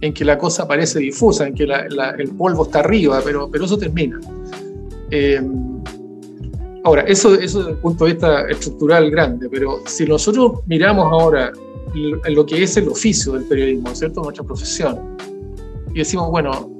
en 0.00 0.12
que 0.12 0.24
la 0.24 0.36
cosa 0.36 0.66
parece 0.66 0.98
difusa, 0.98 1.46
en 1.46 1.54
que 1.54 1.64
el 1.64 2.28
polvo 2.36 2.64
está 2.64 2.80
arriba, 2.80 3.20
pero, 3.24 3.50
pero 3.50 3.64
eso 3.64 3.78
termina. 3.78 4.20
Eh, 5.10 5.40
ahora, 6.84 7.02
eso, 7.02 7.34
eso 7.34 7.60
desde 7.60 7.72
el 7.72 7.78
punto 7.78 8.04
de 8.04 8.12
vista 8.12 8.48
estructural 8.48 9.10
grande, 9.10 9.48
pero 9.48 9.80
si 9.86 10.04
nosotros 10.04 10.60
miramos 10.66 11.06
ahora 11.10 11.52
lo 11.94 12.46
que 12.46 12.62
es 12.62 12.76
el 12.76 12.88
oficio 12.88 13.32
del 13.32 13.44
periodismo, 13.44 13.94
¿cierto? 13.94 14.22
Nuestra 14.22 14.44
profesión, 14.44 14.98
y 15.94 15.98
decimos, 15.98 16.30
bueno, 16.30 16.70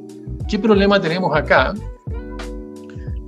¿qué 0.48 0.58
problema 0.58 1.00
tenemos 1.00 1.34
acá? 1.36 1.74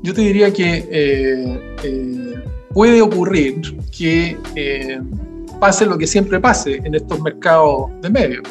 Yo 0.04 0.12
te 0.12 0.20
diría 0.20 0.52
que 0.52 0.86
eh, 0.90 1.76
eh, 1.82 2.34
puede 2.74 3.00
ocurrir 3.00 3.56
que 3.90 4.36
pase 5.58 5.86
lo 5.86 5.96
que 5.96 6.06
siempre 6.06 6.38
pase 6.38 6.76
en 6.84 6.94
estos 6.94 7.22
mercados 7.22 7.90
de 8.02 8.10
medios, 8.10 8.42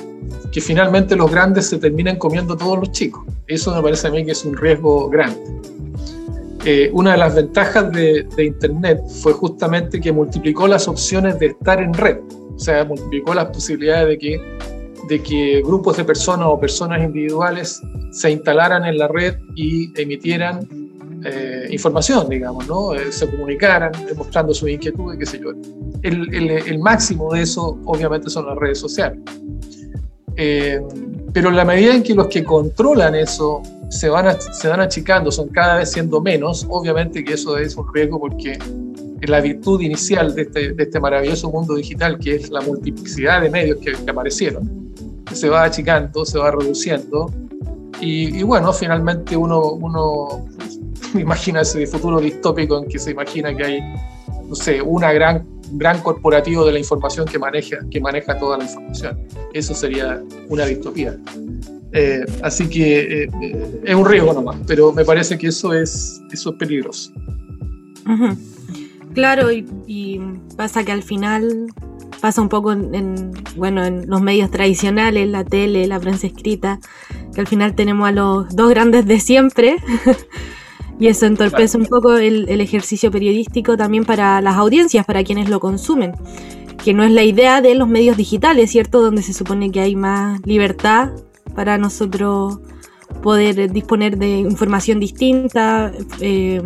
que 0.52 0.60
finalmente 0.60 1.16
los 1.16 1.30
grandes 1.30 1.68
se 1.68 1.78
terminan 1.78 2.18
comiendo 2.18 2.58
todos 2.58 2.80
los 2.80 2.92
chicos. 2.92 3.24
Eso 3.46 3.76
me 3.76 3.84
parece 3.84 4.08
a 4.08 4.10
mí 4.10 4.26
que 4.26 4.32
es 4.32 4.44
un 4.44 4.58
riesgo 4.58 5.12
grande. 5.12 5.40
Eh, 6.66 6.90
una 6.92 7.12
de 7.12 7.18
las 7.20 7.36
ventajas 7.36 7.92
de, 7.92 8.26
Internet 8.38 9.02
fue 9.22 9.34
justamente 9.34 10.02
que 10.02 10.12
multiplicó 10.12 10.68
las 10.68 10.88
opciones 10.88 11.38
de 11.38 11.48
estar 11.48 11.80
en 11.80 11.94
red, 11.94 12.18
o 12.56 12.60
sea, 12.60 12.84
multiplicó 12.86 13.36
las 13.36 13.46
posibilidades 13.46 14.08
de 14.08 14.18
que, 14.18 14.42
de 15.08 15.22
que 15.22 15.62
grupos 15.64 15.98
de 15.98 16.04
personas 16.04 16.48
o 16.50 16.60
personas 16.60 17.04
individuales 17.04 17.80
se 18.12 18.32
instalaran 18.32 18.86
en 18.86 18.98
la 18.98 19.08
red 19.08 19.36
y 19.56 19.92
emitieran 20.02 20.68
eh, 21.26 21.68
información, 21.70 22.30
digamos, 22.30 22.68
¿no? 22.68 22.94
Eh, 22.94 23.12
se 23.12 23.30
comunicaran, 23.30 23.92
demostrando 24.08 24.54
sus 24.54 24.70
inquietudes, 24.70 25.18
qué 25.18 25.26
sé 25.26 25.40
yo. 25.40 25.52
El, 26.02 26.34
el, 26.34 26.50
el, 26.52 26.80
máximo 26.80 27.34
de 27.34 27.44
eso, 27.44 27.80
obviamente, 27.86 28.30
son 28.30 28.48
las 28.48 28.58
redes 28.58 28.80
sociales. 28.80 29.20
Eh, 30.36 30.82
pero 31.32 31.50
en 31.50 31.56
la 31.56 31.66
medida 31.66 31.96
en 31.96 32.04
que 32.04 32.14
los 32.14 32.28
que 32.28 32.44
controlan 32.44 33.16
eso 33.16 33.62
se 33.90 34.10
van, 34.10 34.36
se 34.40 34.68
van 34.68 34.80
achicando, 34.80 35.32
son 35.32 35.50
cada 35.50 35.78
vez 35.78 35.92
siendo 35.92 36.22
menos, 36.22 36.66
obviamente 36.70 37.24
que 37.24 37.34
eso 37.34 37.58
es 37.58 37.76
un 37.76 37.92
riesgo 37.94 38.20
porque 38.20 38.58
la 39.22 39.40
virtud 39.40 39.82
inicial 39.82 40.36
de 40.36 40.44
este, 40.44 40.74
de 40.74 40.84
este 40.84 41.00
maravilloso 41.00 41.50
mundo 41.50 41.76
digital, 41.76 42.20
que 42.20 42.36
es 42.36 42.50
la 42.50 42.62
multiplicidad 42.62 43.42
de 43.42 43.50
medios 43.50 43.78
que, 43.80 43.94
que 43.94 44.12
aparecieron, 44.12 44.94
se 45.32 45.50
va 45.50 45.64
achicando, 45.64 46.26
se 46.26 46.38
va 46.38 46.52
reduciendo, 46.52 47.32
y, 48.02 48.38
y, 48.38 48.44
bueno, 48.44 48.74
finalmente 48.74 49.38
uno, 49.38 49.62
uno 49.72 50.46
imagina 51.20 51.62
ese 51.62 51.86
futuro 51.88 52.20
distópico 52.20 52.78
en 52.78 52.88
que 52.88 53.00
se 53.00 53.12
imagina 53.12 53.56
que 53.56 53.64
hay, 53.64 53.80
no 54.48 54.56
sé, 54.56 54.82
una 54.82 55.12
gran, 55.12 55.46
gran 55.74 56.02
corporativo 56.02 56.66
de 56.66 56.74
la 56.74 56.80
información 56.80 57.26
que 57.26 57.40
maneja, 57.40 57.78
que 57.90 58.00
maneja 58.00 58.38
toda 58.38 58.58
la 58.58 58.66
información. 58.66 59.20
Eso 59.54 59.74
sería 59.74 60.22
una 60.50 60.66
distopía. 60.66 61.18
Eh, 61.92 62.26
así 62.42 62.68
que 62.68 63.24
eh, 63.24 63.30
es 63.84 63.96
un 63.96 64.06
riesgo 64.06 64.34
nomás, 64.34 64.58
pero 64.66 64.92
me 64.92 65.06
parece 65.06 65.38
que 65.38 65.48
eso 65.48 65.74
es, 65.74 66.22
eso 66.32 66.52
es 66.52 66.56
peligroso. 66.58 67.12
Claro, 69.14 69.52
y, 69.52 70.20
pasa 70.58 70.84
que 70.84 70.92
al 70.92 71.04
final 71.04 71.68
pasa 72.20 72.42
un 72.42 72.50
poco 72.50 72.72
en, 72.72 73.32
bueno, 73.56 73.84
en 73.84 74.10
los 74.10 74.22
medios 74.22 74.50
tradicionales, 74.50 75.28
la 75.30 75.44
tele, 75.44 75.88
la 75.88 76.00
prensa 76.00 76.28
escrita, 76.28 76.80
que 77.34 77.42
al 77.42 77.48
final 77.48 77.76
tenemos 77.76 78.08
a 78.08 78.12
los 78.12 78.56
dos 78.56 78.70
grandes 78.70 79.06
de 79.06 79.20
siempre. 79.20 79.76
Y 81.00 81.08
eso 81.08 81.26
entorpece 81.26 81.78
un 81.78 81.86
poco 81.86 82.14
el, 82.14 82.50
ejercicio 82.62 83.12
periodístico 83.12 83.76
también 83.78 84.06
para 84.06 84.42
las 84.42 84.56
audiencias, 84.56 85.06
para 85.06 85.24
quienes 85.24 85.50
lo 85.50 85.60
consumen, 85.60 86.14
que 86.84 86.94
no 86.94 87.04
es 87.04 87.12
la 87.12 87.24
idea 87.24 87.62
de 87.62 87.76
los 87.76 87.88
medios 87.88 88.18
digitales, 88.18 88.72
¿cierto? 88.72 89.02
Donde 89.02 89.22
se 89.22 89.34
supone 89.34 89.72
que 89.72 89.82
hay 89.82 89.96
más 89.96 90.40
libertad 90.46 91.12
para 91.56 91.78
nosotros 91.78 92.60
poder 93.22 93.72
disponer 93.72 94.18
de 94.18 94.40
información 94.40 95.00
distinta, 95.00 95.92
eh, 96.20 96.62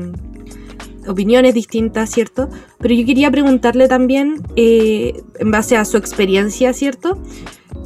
opiniones 1.08 1.54
distintas, 1.54 2.10
¿cierto? 2.12 2.50
Pero 2.80 2.94
yo 2.94 3.06
quería 3.06 3.32
preguntarle 3.32 3.88
también, 3.88 4.42
eh, 4.56 5.22
en 5.40 5.52
base 5.52 5.78
a 5.78 5.86
su 5.86 5.98
experiencia, 5.98 6.74
¿cierto? 6.74 7.18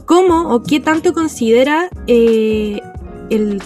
¿Cómo 0.06 0.54
o 0.54 0.64
qué 0.64 0.80
tanto 0.80 1.14
considera 1.14 1.90
eh, 2.08 2.82
el, 3.32 3.62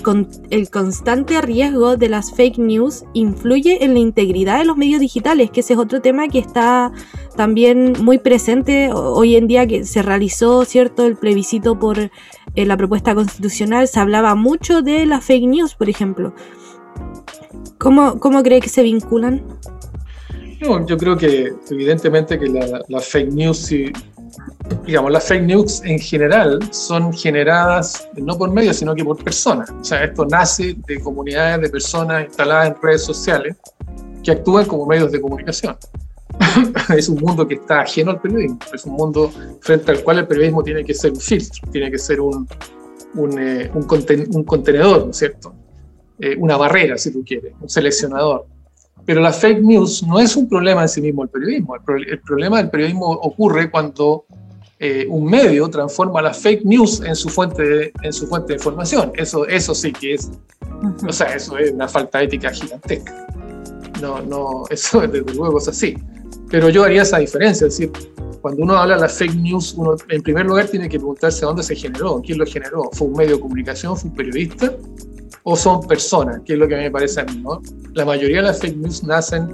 el, 0.52 0.70
constante 0.70 1.42
riesgo 1.42 1.98
de 1.98 2.08
las 2.08 2.32
fake 2.32 2.60
news 2.60 3.04
influye 3.14 3.84
en 3.84 3.94
la 3.94 4.00
integridad 4.00 4.60
de 4.60 4.66
los 4.66 4.78
medios 4.78 5.00
digitales, 5.00 5.50
que 5.50 5.62
ese 5.62 5.74
es 5.74 5.80
otro 5.80 6.02
tema 6.02 6.28
que 6.28 6.40
está 6.40 6.92
también 7.36 7.94
muy 8.02 8.20
presente 8.20 8.92
hoy 8.94 9.36
en 9.36 9.48
día 9.48 9.66
que 9.66 9.84
se 9.84 10.02
realizó, 10.04 10.66
¿cierto?, 10.66 11.06
el 11.06 11.16
plebiscito 11.16 11.80
por 11.80 12.00
eh, 12.00 12.12
la 12.66 12.78
propuesta 12.78 13.16
constitucional, 13.16 13.88
se 13.88 14.00
hablaba 14.00 14.36
mucho 14.36 14.82
de 14.82 15.06
las 15.08 15.26
fake 15.26 15.48
news, 15.48 15.74
por 15.74 15.90
ejemplo. 15.90 16.34
¿Cómo, 17.80 18.20
cómo 18.20 18.44
cree 18.44 18.62
que 18.62 18.70
se 18.70 18.84
vinculan? 18.84 19.44
yo 20.88 20.98
creo 20.98 21.16
que 21.16 21.54
evidentemente 21.70 22.40
que 22.40 22.48
la, 22.48 22.82
la 22.88 23.00
fake 23.00 23.32
news 23.34 23.58
sí 23.58 23.92
digamos, 24.86 25.12
las 25.12 25.28
fake 25.28 25.44
news 25.44 25.82
en 25.84 26.00
general 26.00 26.60
son 26.72 27.14
generadas 27.14 28.08
no 28.16 28.38
por 28.38 28.52
medios, 28.52 28.78
sino 28.78 28.96
que 28.96 29.04
por 29.04 29.24
personas. 29.24 29.70
O 29.70 29.84
sea, 29.84 30.04
esto 30.04 30.26
nace 30.26 30.76
de 30.88 31.00
comunidades 31.00 31.62
de 31.62 31.70
personas 31.70 32.26
instaladas 32.26 32.70
en 32.70 32.82
redes 32.82 33.04
sociales 33.04 33.56
que 34.24 34.32
actúan 34.32 34.66
como 34.66 34.86
medios 34.86 35.12
de 35.12 35.22
comunicación. 35.22 35.78
es 36.98 37.10
un 37.10 37.20
mundo 37.20 37.48
que 37.48 37.56
está 37.56 37.82
ajeno 37.82 38.12
al 38.12 38.22
periodismo, 38.22 38.60
es 38.74 38.86
un 38.86 38.94
mundo 38.94 39.32
frente 39.62 39.92
al 39.92 40.04
cual 40.04 40.20
el 40.20 40.28
periodismo 40.28 40.64
tiene 40.64 40.84
que 40.84 40.94
ser 40.94 41.12
un 41.12 41.20
filtro, 41.20 41.70
tiene 41.72 41.92
que 41.92 41.98
ser 41.98 42.20
un, 42.20 42.48
un, 43.14 43.40
eh, 43.40 43.72
un, 43.74 43.84
contenedor, 44.44 45.06
¿no 45.06 45.12
es 45.12 45.18
cierto? 45.18 45.54
Eh, 46.20 46.36
una 46.38 46.58
barrera, 46.58 46.98
si 46.98 47.12
tú 47.12 47.24
quieres, 47.26 47.54
un 47.60 47.70
seleccionador. 47.70 48.48
Pero 49.06 49.22
la 49.22 49.32
fake 49.32 49.62
news 49.62 50.04
no 50.04 50.20
es 50.20 50.36
un 50.36 50.50
problema 50.50 50.82
en 50.82 50.90
sí 50.90 51.02
mismo 51.02 51.24
el 51.24 51.30
periodismo. 51.30 51.76
El, 51.76 52.20
problema 52.22 52.58
del 52.58 52.70
periodismo 52.70 53.06
ocurre 53.06 53.70
cuando 53.70 54.26
eh, 54.80 55.06
un 55.08 55.26
medio 55.26 55.70
transforma 55.70 56.22
la 56.22 56.34
fake 56.34 56.66
news 56.66 57.02
en 57.02 57.16
su 57.16 57.30
fuente 57.30 57.64
de, 57.64 57.94
en 58.02 58.14
su 58.14 58.26
fuente 58.28 58.50
de 58.50 58.54
información. 58.56 59.12
Eso, 59.16 59.46
eso 59.46 59.76
sí 59.76 59.94
que 59.94 60.16
es, 60.16 60.32
o 61.08 61.14
sea, 61.14 61.36
eso 61.36 61.58
es 61.58 61.72
una 61.72 61.88
falta 61.88 62.24
ética 62.24 62.50
gigantesca. 62.50 63.28
No, 64.02 64.22
no, 64.22 64.64
eso 64.70 65.02
desde 65.08 65.34
luego 65.34 65.60
es 65.60 65.68
así. 65.68 65.96
Pero 66.50 66.70
yo 66.70 66.84
haría 66.84 67.04
esa 67.04 67.20
diferencia, 67.20 67.68
es 67.68 67.78
decir, 67.78 67.92
cuando 68.42 68.64
uno 68.64 68.78
habla 68.78 68.96
de 68.96 69.02
la 69.02 69.10
fake 69.10 69.36
news, 69.36 69.74
uno 69.76 69.96
en 70.10 70.22
primer 70.22 70.46
lugar 70.46 70.68
tiene 70.68 70.88
que 70.88 70.98
preguntarse 70.98 71.46
dónde 71.46 71.64
se 71.64 71.76
generó, 71.76 72.22
quién 72.24 72.38
lo 72.38 72.46
generó. 72.46 72.90
¿Fue 72.92 73.08
un 73.08 73.14
medio 73.14 73.36
de 73.36 73.42
comunicación? 73.42 73.98
¿Fue 73.98 74.10
un 74.10 74.16
periodista? 74.16 74.72
¿O 75.48 75.56
son 75.56 75.88
personas? 75.88 76.42
Que 76.44 76.54
es 76.54 76.60
lo 76.60 76.68
que 76.68 76.74
a 76.74 76.78
mí 76.80 76.86
me 76.86 76.92
parece 76.92 77.22
a 77.22 77.24
mí, 77.24 77.38
¿no? 77.38 77.62
La 77.94 78.04
mayoría 78.04 78.38
de 78.38 78.48
las 78.48 78.60
fake 78.60 78.78
news 78.78 79.04
nacen 79.04 79.48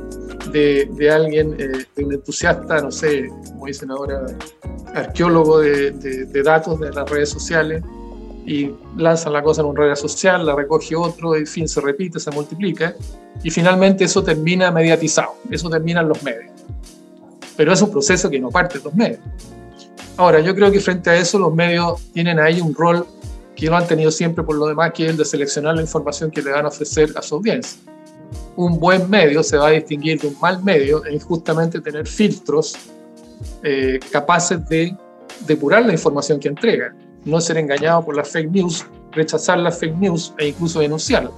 de, 0.54 0.90
de 0.94 1.12
alguien, 1.12 1.54
eh, 1.60 1.86
de 1.96 2.06
un 2.06 2.14
entusiasta, 2.14 2.80
no 2.82 2.92
sé, 2.92 3.30
como 3.50 3.66
dicen 3.66 3.92
ahora, 3.92 4.26
arqueólogo 4.96 5.60
de, 5.60 5.92
de, 5.92 6.44
datos 6.44 6.80
de 6.80 6.92
las 6.92 7.10
redes 7.10 7.30
sociales 7.30 7.84
y 8.46 8.72
lanzan 8.96 9.34
la 9.34 9.44
cosa 9.44 9.62
en 9.62 9.68
una 9.68 9.82
red 9.82 9.96
social, 9.96 10.46
la 10.46 10.56
recoge 10.56 10.96
otro, 10.96 11.36
en 11.36 11.46
fin, 11.46 11.68
se 11.68 11.82
repite, 11.82 12.22
se 12.22 12.32
multiplica 12.32 12.96
y 13.44 13.50
finalmente 13.50 14.06
eso 14.06 14.24
termina 14.24 14.72
mediatizado, 14.72 15.36
eso 15.50 15.70
termina 15.70 16.00
en 16.00 16.08
los 16.08 16.24
medios. 16.24 16.52
Pero 17.58 17.74
es 17.74 17.82
un 17.82 17.92
proceso 17.92 18.30
que 18.30 18.40
no 18.40 18.50
parte 18.50 18.78
de 18.78 18.86
los 18.86 18.94
medios. 18.94 19.20
Ahora, 20.16 20.40
yo 20.40 20.56
creo 20.56 20.72
que 20.72 20.80
frente 20.80 21.10
a 21.10 21.18
eso 21.18 21.38
los 21.38 21.54
medios 21.54 22.02
tienen 22.14 22.40
ahí 22.40 22.62
un 22.62 22.74
rol 22.74 23.06
que 23.62 23.70
no 23.70 23.78
han 23.78 23.86
tenido 23.86 24.10
siempre 24.10 24.44
por 24.44 24.56
lo 24.56 24.66
demás, 24.66 24.92
que 24.92 25.06
es 25.06 25.12
el 25.12 25.18
de 25.18 25.24
seleccionar 25.24 25.76
la 25.76 25.84
información 25.84 26.32
que 26.32 26.42
le 26.42 26.52
van 26.52 26.66
a 26.66 26.70
ofrecer 26.70 27.12
a 27.16 27.22
su 27.22 27.36
audiencia. 27.36 27.80
Un 28.56 28.80
buen 28.80 29.08
medio 29.08 29.44
se 29.44 29.56
va 29.56 29.68
a 29.68 29.70
distinguir 29.70 30.20
de 30.20 30.30
un 30.30 30.40
mal 30.42 30.64
medio 30.64 31.06
en 31.06 31.20
justamente 31.20 31.80
tener 31.80 32.08
filtros 32.08 32.76
eh, 33.62 34.00
capaces 34.12 34.68
de 34.68 34.98
depurar 35.46 35.86
la 35.86 35.94
información 35.94 36.40
que 36.40 36.48
entrega, 36.48 36.96
no 37.24 37.40
ser 37.40 37.58
engañado 37.58 38.04
por 38.04 38.16
las 38.16 38.30
fake 38.30 38.50
news, 38.50 38.84
rechazar 39.12 39.60
las 39.60 39.78
fake 39.78 39.96
news 39.96 40.34
e 40.40 40.48
incluso 40.48 40.80
denunciarlas. 40.80 41.34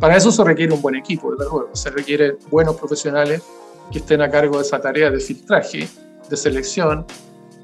Para 0.00 0.16
eso 0.16 0.32
se 0.32 0.42
requiere 0.42 0.72
un 0.72 0.80
buen 0.80 0.94
equipo, 0.94 1.32
desde 1.32 1.50
luego, 1.50 1.68
se 1.74 1.90
requieren 1.90 2.38
buenos 2.50 2.76
profesionales 2.76 3.42
que 3.92 3.98
estén 3.98 4.22
a 4.22 4.30
cargo 4.30 4.56
de 4.56 4.62
esa 4.62 4.80
tarea 4.80 5.10
de 5.10 5.20
filtraje, 5.20 5.86
de 6.30 6.36
selección 6.38 7.04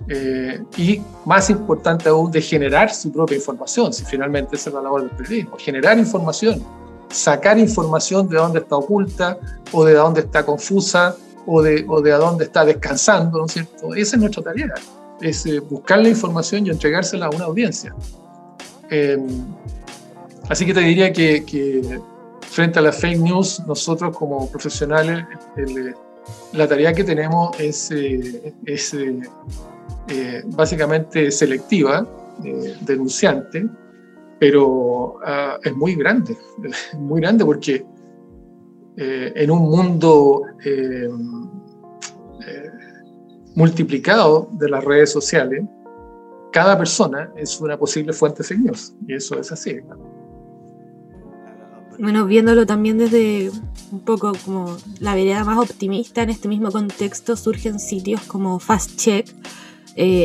eh, 0.09 0.61
y, 0.76 1.00
más 1.24 1.48
importante 1.50 2.09
aún, 2.09 2.31
de 2.31 2.42
generar 2.42 2.92
su 2.92 3.12
propia 3.12 3.37
información, 3.37 3.92
si 3.92 4.05
finalmente 4.05 4.57
esa 4.57 4.70
es 4.70 4.74
la 4.74 4.83
labor 4.83 5.02
del 5.02 5.11
periodismo, 5.11 5.57
generar 5.59 5.98
información, 5.98 6.62
sacar 7.09 7.59
información 7.59 8.28
de 8.28 8.37
dónde 8.37 8.59
está 8.61 8.76
oculta 8.76 9.38
o 9.70 9.85
de 9.85 9.94
dónde 9.94 10.20
está 10.22 10.44
confusa 10.44 11.16
o 11.46 11.62
de, 11.62 11.85
o 11.88 12.00
de 12.00 12.11
dónde 12.12 12.44
está 12.44 12.64
descansando, 12.64 13.38
¿no 13.38 13.46
es 13.46 13.52
cierto? 13.52 13.94
Esa 13.94 14.16
es 14.16 14.20
nuestra 14.20 14.42
tarea, 14.42 14.74
es 15.20 15.46
eh, 15.46 15.61
buscar 15.61 16.00
la 16.00 16.09
información 16.09 16.66
y 16.66 16.70
entregársela 16.70 17.26
a 17.26 17.31
una 17.31 17.44
audiencia. 17.44 17.94
Eh, 18.90 19.18
así 20.48 20.66
que 20.66 20.74
te 20.74 20.81
diría 20.81 21.12
que, 21.12 21.44
que, 21.44 22.00
frente 22.40 22.78
a 22.78 22.83
las 22.83 22.96
fake 22.96 23.18
news, 23.18 23.62
nosotros 23.66 24.16
como 24.16 24.50
profesionales, 24.50 25.24
la 26.52 26.68
tarea 26.68 26.92
que 26.92 27.02
tenemos 27.02 27.59
es, 27.59 27.90
eh, 30.12 30.42
básicamente 30.46 31.31
selectiva, 31.31 32.07
denunciante, 32.81 33.68
pero 34.38 35.18
ah, 35.25 35.59
es 35.62 35.75
muy 35.75 35.94
grande, 35.94 36.37
muy 36.98 37.20
grande 37.20 37.44
porque 37.44 37.87
eh, 38.96 39.33
en 39.37 39.51
un 39.51 39.62
mundo 39.62 40.42
eh, 40.64 41.09
eh, 42.46 42.70
multiplicado 43.55 44.51
de 44.53 44.68
las 44.68 44.85
redes 44.85 45.11
sociales, 45.11 45.64
cada 46.53 46.77
persona 46.77 47.33
es 47.37 47.59
una 47.61 47.79
posible 47.79 48.12
fuente 48.12 48.42
de 48.42 48.59
news, 48.59 48.94
y 49.07 49.14
eso 49.14 49.40
es 49.40 49.51
así. 49.51 49.77
Bueno, 51.98 52.27
viéndolo 52.27 52.66
también 52.66 52.98
desde 52.98 53.51
un 53.92 54.01
poco 54.01 54.33
como 54.44 54.77
la 55.01 55.14
vereda 55.14 55.44
más 55.44 55.59
optimista, 55.59 56.22
en 56.22 56.31
este 56.31 56.48
mismo 56.48 56.70
contexto 56.70 57.37
surgen 57.37 57.79
sitios 57.79 58.22
como 58.22 58.59
Fast 58.59 58.96
Check. 58.96 59.27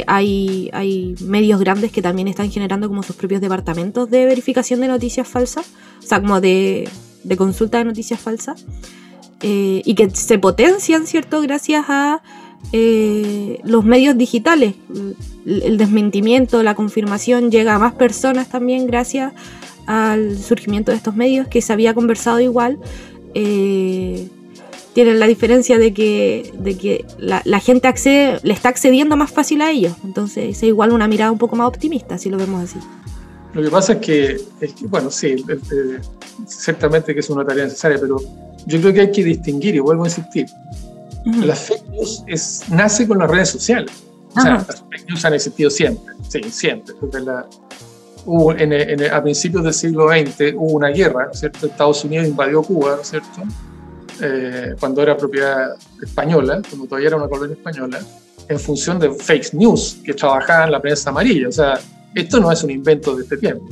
Hay, 0.08 0.70
hay 0.74 1.16
medios 1.22 1.60
grandes 1.60 1.92
que 1.92 2.02
también 2.02 2.28
están 2.28 2.50
generando 2.50 2.88
como 2.88 3.04
sus 3.04 3.16
propios 3.16 3.42
departamentos 3.42 4.10
de 4.10 4.26
verificación 4.26 4.80
de 4.82 4.88
noticias 4.88 5.28
falsas, 5.28 5.66
o 6.00 6.02
sea, 6.02 6.22
como 6.22 6.40
de 6.40 6.88
de 7.28 7.38
consulta 7.38 7.80
de 7.80 7.86
noticias 7.86 8.20
falsas 8.20 8.66
eh, 9.42 9.82
y 9.86 9.96
que 9.96 10.10
se 10.10 10.40
potencian, 10.40 11.06
¿cierto? 11.06 11.42
Gracias 11.42 11.86
a 11.90 12.22
eh, 12.72 13.60
los 13.64 13.86
medios 13.86 14.18
digitales. 14.18 14.76
El, 15.46 15.78
desmentimiento, 15.78 16.64
la 16.64 16.76
confirmación 16.76 17.52
llega 17.52 17.76
a 17.76 17.80
más 17.80 17.94
personas 17.94 18.50
también 18.50 18.88
gracias 18.88 19.34
al 19.86 20.38
surgimiento 20.38 20.92
de 20.92 20.98
estos 20.98 21.16
medios 21.16 21.48
que 21.48 21.62
se 21.62 21.72
había 21.72 21.94
conversado 21.94 22.40
igual. 22.40 22.80
Eh, 23.34 24.28
tienen 24.98 25.20
la 25.20 25.28
diferencia 25.28 25.78
de 25.78 25.94
que, 25.94 26.52
de 26.58 26.76
que 26.76 27.06
la, 27.20 27.60
gente 27.60 27.88
accede, 27.88 28.40
le 28.42 28.52
está 28.52 28.70
accediendo 28.70 29.16
más 29.16 29.30
fácil 29.30 29.62
a 29.62 29.70
ellos. 29.70 29.94
Entonces 30.04 30.58
es 30.58 30.64
igual 30.64 30.92
una 30.92 31.08
mirada 31.08 31.32
un 31.32 31.38
poco 31.38 31.56
más 31.56 31.68
optimista, 31.68 32.18
si 32.18 32.32
lo 32.32 32.38
vemos 32.40 32.64
así. 32.64 32.80
Lo 33.54 33.62
que 33.62 33.70
pasa 33.70 33.94
es 33.94 34.00
que, 34.00 34.42
bueno, 34.90 35.12
sí, 35.12 35.36
ciertamente 36.48 37.14
que 37.14 37.20
es 37.20 37.30
una 37.30 37.46
tarea 37.46 37.66
necesaria, 37.66 38.00
pero 38.02 38.18
yo 38.66 38.82
creo 38.82 38.92
que 38.92 39.02
hay 39.02 39.12
que 39.12 39.24
distinguir, 39.24 39.76
y 39.76 39.80
vuelvo 39.80 40.06
a 40.06 40.08
insistir, 40.08 40.48
la 41.46 41.56
fake 41.56 41.90
news 41.90 42.24
es, 42.26 42.64
nace 42.72 43.08
con 43.08 43.20
las 43.20 43.30
redes 43.30 43.50
sociales. 43.50 43.92
O 44.36 44.42
sea, 44.42 44.66
las 44.68 44.80
fake 44.80 45.10
news 45.10 45.24
han 45.24 45.36
existido 45.36 45.70
siempre, 45.70 46.16
sí, 46.28 46.42
siempre. 46.50 46.96
La, 47.24 47.48
hubo 48.26 48.52
en, 48.52 49.04
a 49.14 49.22
principios 49.22 49.64
del 49.64 49.76
siglo 49.76 50.08
XX 50.10 50.56
hubo 50.56 50.72
una 50.72 50.90
guerra, 50.90 51.30
¿cierto? 51.34 51.68
Estados 51.68 52.04
Unidos 52.04 52.28
invadió 52.28 52.64
Cuba, 52.64 52.98
¿cierto? 53.04 53.44
Eh, 54.20 54.76
cuando 54.80 55.02
era 55.02 55.16
propiedad 55.16 55.76
española, 56.02 56.62
cuando 56.68 56.88
todavía 56.88 57.10
era 57.10 57.18
una 57.18 57.28
colonia 57.28 57.56
española, 57.56 58.00
en 58.50 58.60
función 58.60 59.00
de 59.00 59.12
fake 59.12 59.54
news 59.54 60.00
que 60.04 60.14
trabajaban 60.14 60.68
en 60.68 60.72
la 60.72 60.82
prensa 60.82 61.10
amarilla. 61.10 61.50
O 61.50 61.52
sea, 61.52 61.80
esto 62.16 62.40
no 62.40 62.52
es 62.52 62.64
un 62.64 62.72
invento 62.72 63.16
de 63.16 63.24
este 63.24 63.38
tiempo. 63.38 63.68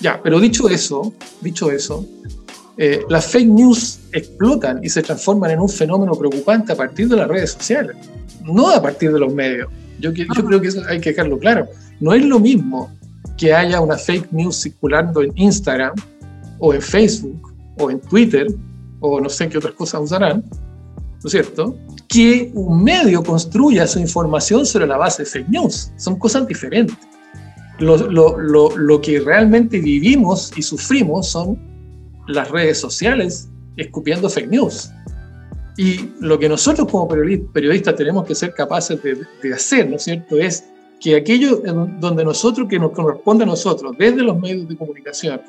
Ya, 0.00 0.20
pero 0.22 0.40
dicho 0.40 0.68
eso, 0.68 1.12
dicho 1.40 1.70
eso, 1.70 2.06
eh, 2.76 3.04
las 3.08 3.26
fake 3.26 3.48
news 3.48 4.00
explotan 4.12 4.82
y 4.82 4.88
se 4.88 5.02
transforman 5.02 5.50
en 5.50 5.60
un 5.60 5.68
fenómeno 5.68 6.14
preocupante 6.14 6.72
a 6.72 6.76
partir 6.76 7.08
de 7.08 7.16
las 7.16 7.28
redes 7.28 7.52
sociales, 7.52 7.96
no 8.42 8.70
a 8.70 8.80
partir 8.80 9.12
de 9.12 9.18
los 9.18 9.32
medios. 9.32 9.68
Yo, 9.98 10.10
yo 10.12 10.44
creo 10.46 10.60
que 10.60 10.68
eso 10.68 10.82
hay 10.88 11.00
que 11.00 11.10
dejarlo 11.10 11.38
claro. 11.38 11.68
No 12.00 12.14
es 12.14 12.24
lo 12.24 12.38
mismo 12.38 12.90
que 13.36 13.52
haya 13.52 13.80
una 13.80 13.96
fake 13.96 14.32
news 14.32 14.62
circulando 14.62 15.22
en 15.22 15.32
Instagram 15.36 15.94
o 16.58 16.72
en 16.72 16.80
Facebook 16.80 17.54
o 17.78 17.90
en 17.90 18.00
Twitter 18.00 18.46
o 19.00 19.20
no 19.20 19.28
sé 19.28 19.48
qué 19.48 19.58
otras 19.58 19.74
cosas 19.74 20.02
usarán, 20.02 20.44
¿no 20.50 21.26
es 21.26 21.30
cierto? 21.30 21.76
Que 22.08 22.50
un 22.54 22.82
medio 22.82 23.22
construya 23.22 23.86
su 23.86 23.98
información 23.98 24.64
sobre 24.66 24.86
la 24.86 24.96
base 24.96 25.24
de 25.24 25.28
fake 25.28 25.48
news. 25.48 25.92
Son 25.96 26.18
cosas 26.18 26.46
diferentes 26.46 26.96
lo, 27.80 29.00
que 29.00 29.20
realmente 29.20 29.78
vivimos 29.80 30.52
y 30.56 30.62
sufrimos 30.62 31.28
son 31.28 31.58
las 32.28 32.50
redes 32.50 32.78
sociales 32.78 33.48
escupiendo 33.76 34.28
fake 34.28 34.50
news. 34.50 34.90
Y 35.76 36.10
lo 36.20 36.38
que 36.38 36.48
nosotros 36.48 36.88
como 36.90 37.08
periodistas 37.08 37.96
tenemos 37.96 38.26
que 38.26 38.34
ser 38.34 38.52
capaces 38.52 39.02
de, 39.02 39.18
de 39.42 39.54
hacer, 39.54 39.88
¿no 39.88 39.96
es 39.96 40.02
cierto?, 40.02 40.36
es 40.36 40.64
que 41.00 41.16
aquello 41.16 41.62
donde 41.98 42.24
nosotros, 42.24 42.68
que 42.68 42.78
nos 42.78 42.90
corresponde 42.92 43.44
a 43.44 43.46
nosotros, 43.46 43.96
desde 43.98 44.22
los 44.22 44.38
medios 44.38 44.68
de 44.68 44.76
comunicación, 44.76 45.40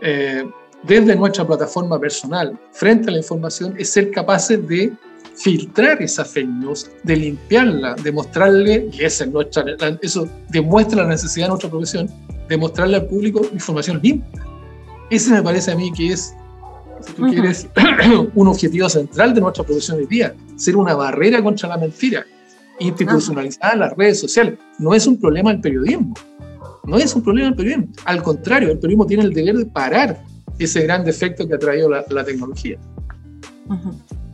eh, 0.00 0.44
desde 0.82 1.14
nuestra 1.14 1.46
plataforma 1.46 1.98
personal, 1.98 2.58
frente 2.72 3.08
a 3.08 3.12
la 3.12 3.18
información, 3.18 3.74
es 3.78 3.90
ser 3.90 4.10
capaces 4.10 4.66
de 4.66 4.92
filtrar 5.34 6.02
esa 6.02 6.24
fake 6.24 6.48
news, 6.48 6.90
de 7.02 7.16
limpiarla, 7.16 7.94
de 7.94 8.12
mostrarle, 8.12 8.90
y 8.92 9.04
esa 9.04 9.24
es 9.24 9.30
nuestra, 9.30 9.64
eso 10.00 10.28
demuestra 10.50 11.02
la 11.02 11.08
necesidad 11.08 11.46
de 11.46 11.50
nuestra 11.50 11.70
profesión, 11.70 12.08
de 12.48 12.56
mostrarle 12.56 12.96
al 12.96 13.06
público 13.06 13.40
información 13.52 14.00
limpia. 14.02 14.42
Ese 15.08 15.30
me 15.30 15.42
parece 15.42 15.72
a 15.72 15.76
mí 15.76 15.92
que 15.92 16.12
es, 16.12 16.34
si 17.06 17.12
tú 17.12 17.26
quieres, 17.28 17.68
un 18.34 18.48
objetivo 18.48 18.88
central 18.88 19.34
de 19.34 19.40
nuestra 19.40 19.64
profesión 19.64 19.98
hoy 19.98 20.06
día, 20.06 20.34
ser 20.56 20.76
una 20.76 20.94
barrera 20.94 21.42
contra 21.42 21.68
la 21.68 21.76
mentira 21.76 22.24
institucionalizada 22.78 23.74
en 23.74 23.80
las 23.80 23.96
redes 23.96 24.20
sociales. 24.20 24.58
No 24.78 24.94
es 24.94 25.06
un 25.06 25.18
problema 25.18 25.50
del 25.50 25.60
periodismo. 25.60 26.14
No 26.84 26.96
es 26.96 27.14
un 27.14 27.22
problema 27.22 27.48
del 27.48 27.56
periodismo. 27.56 27.88
Al 28.04 28.22
contrario, 28.22 28.70
el 28.70 28.78
periodismo 28.78 29.06
tiene 29.06 29.22
el 29.22 29.32
deber 29.32 29.56
de 29.56 29.66
parar 29.66 30.31
ese 30.64 30.82
gran 30.82 31.04
defecto 31.04 31.46
que 31.46 31.54
ha 31.54 31.58
traído 31.58 31.88
la, 31.88 32.24
tecnología. 32.24 32.78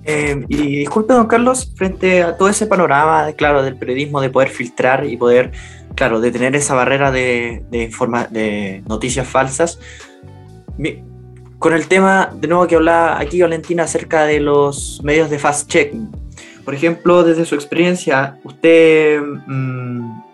Eh, 0.04 0.44
y 0.48 0.78
disculpe, 0.80 1.12
don 1.12 1.26
Carlos, 1.26 1.72
frente 1.76 2.22
a 2.22 2.36
todo 2.36 2.48
ese 2.48 2.66
panorama, 2.66 3.30
claro, 3.32 3.62
del 3.62 3.76
periodismo, 3.76 4.20
de 4.20 4.30
poder 4.30 4.48
filtrar 4.48 5.04
y 5.04 5.16
poder, 5.16 5.52
claro, 5.94 6.20
de 6.20 6.30
tener 6.30 6.56
esa 6.56 6.74
barrera 6.74 7.10
de, 7.10 7.64
de, 7.70 7.90
de 8.30 8.82
noticias 8.86 9.26
falsas, 9.26 9.78
con 11.58 11.72
el 11.72 11.88
tema, 11.88 12.30
de 12.34 12.48
nuevo 12.48 12.66
que 12.66 12.76
hablaba 12.76 13.18
aquí 13.18 13.42
Valentina 13.42 13.82
acerca 13.82 14.24
de 14.24 14.40
los 14.40 15.00
medios 15.02 15.28
de 15.28 15.38
fast-checking, 15.38 16.08
por 16.64 16.74
ejemplo, 16.74 17.24
desde 17.24 17.44
su 17.46 17.54
experiencia, 17.54 18.38
¿usted 18.44 19.20
mm, 19.22 20.27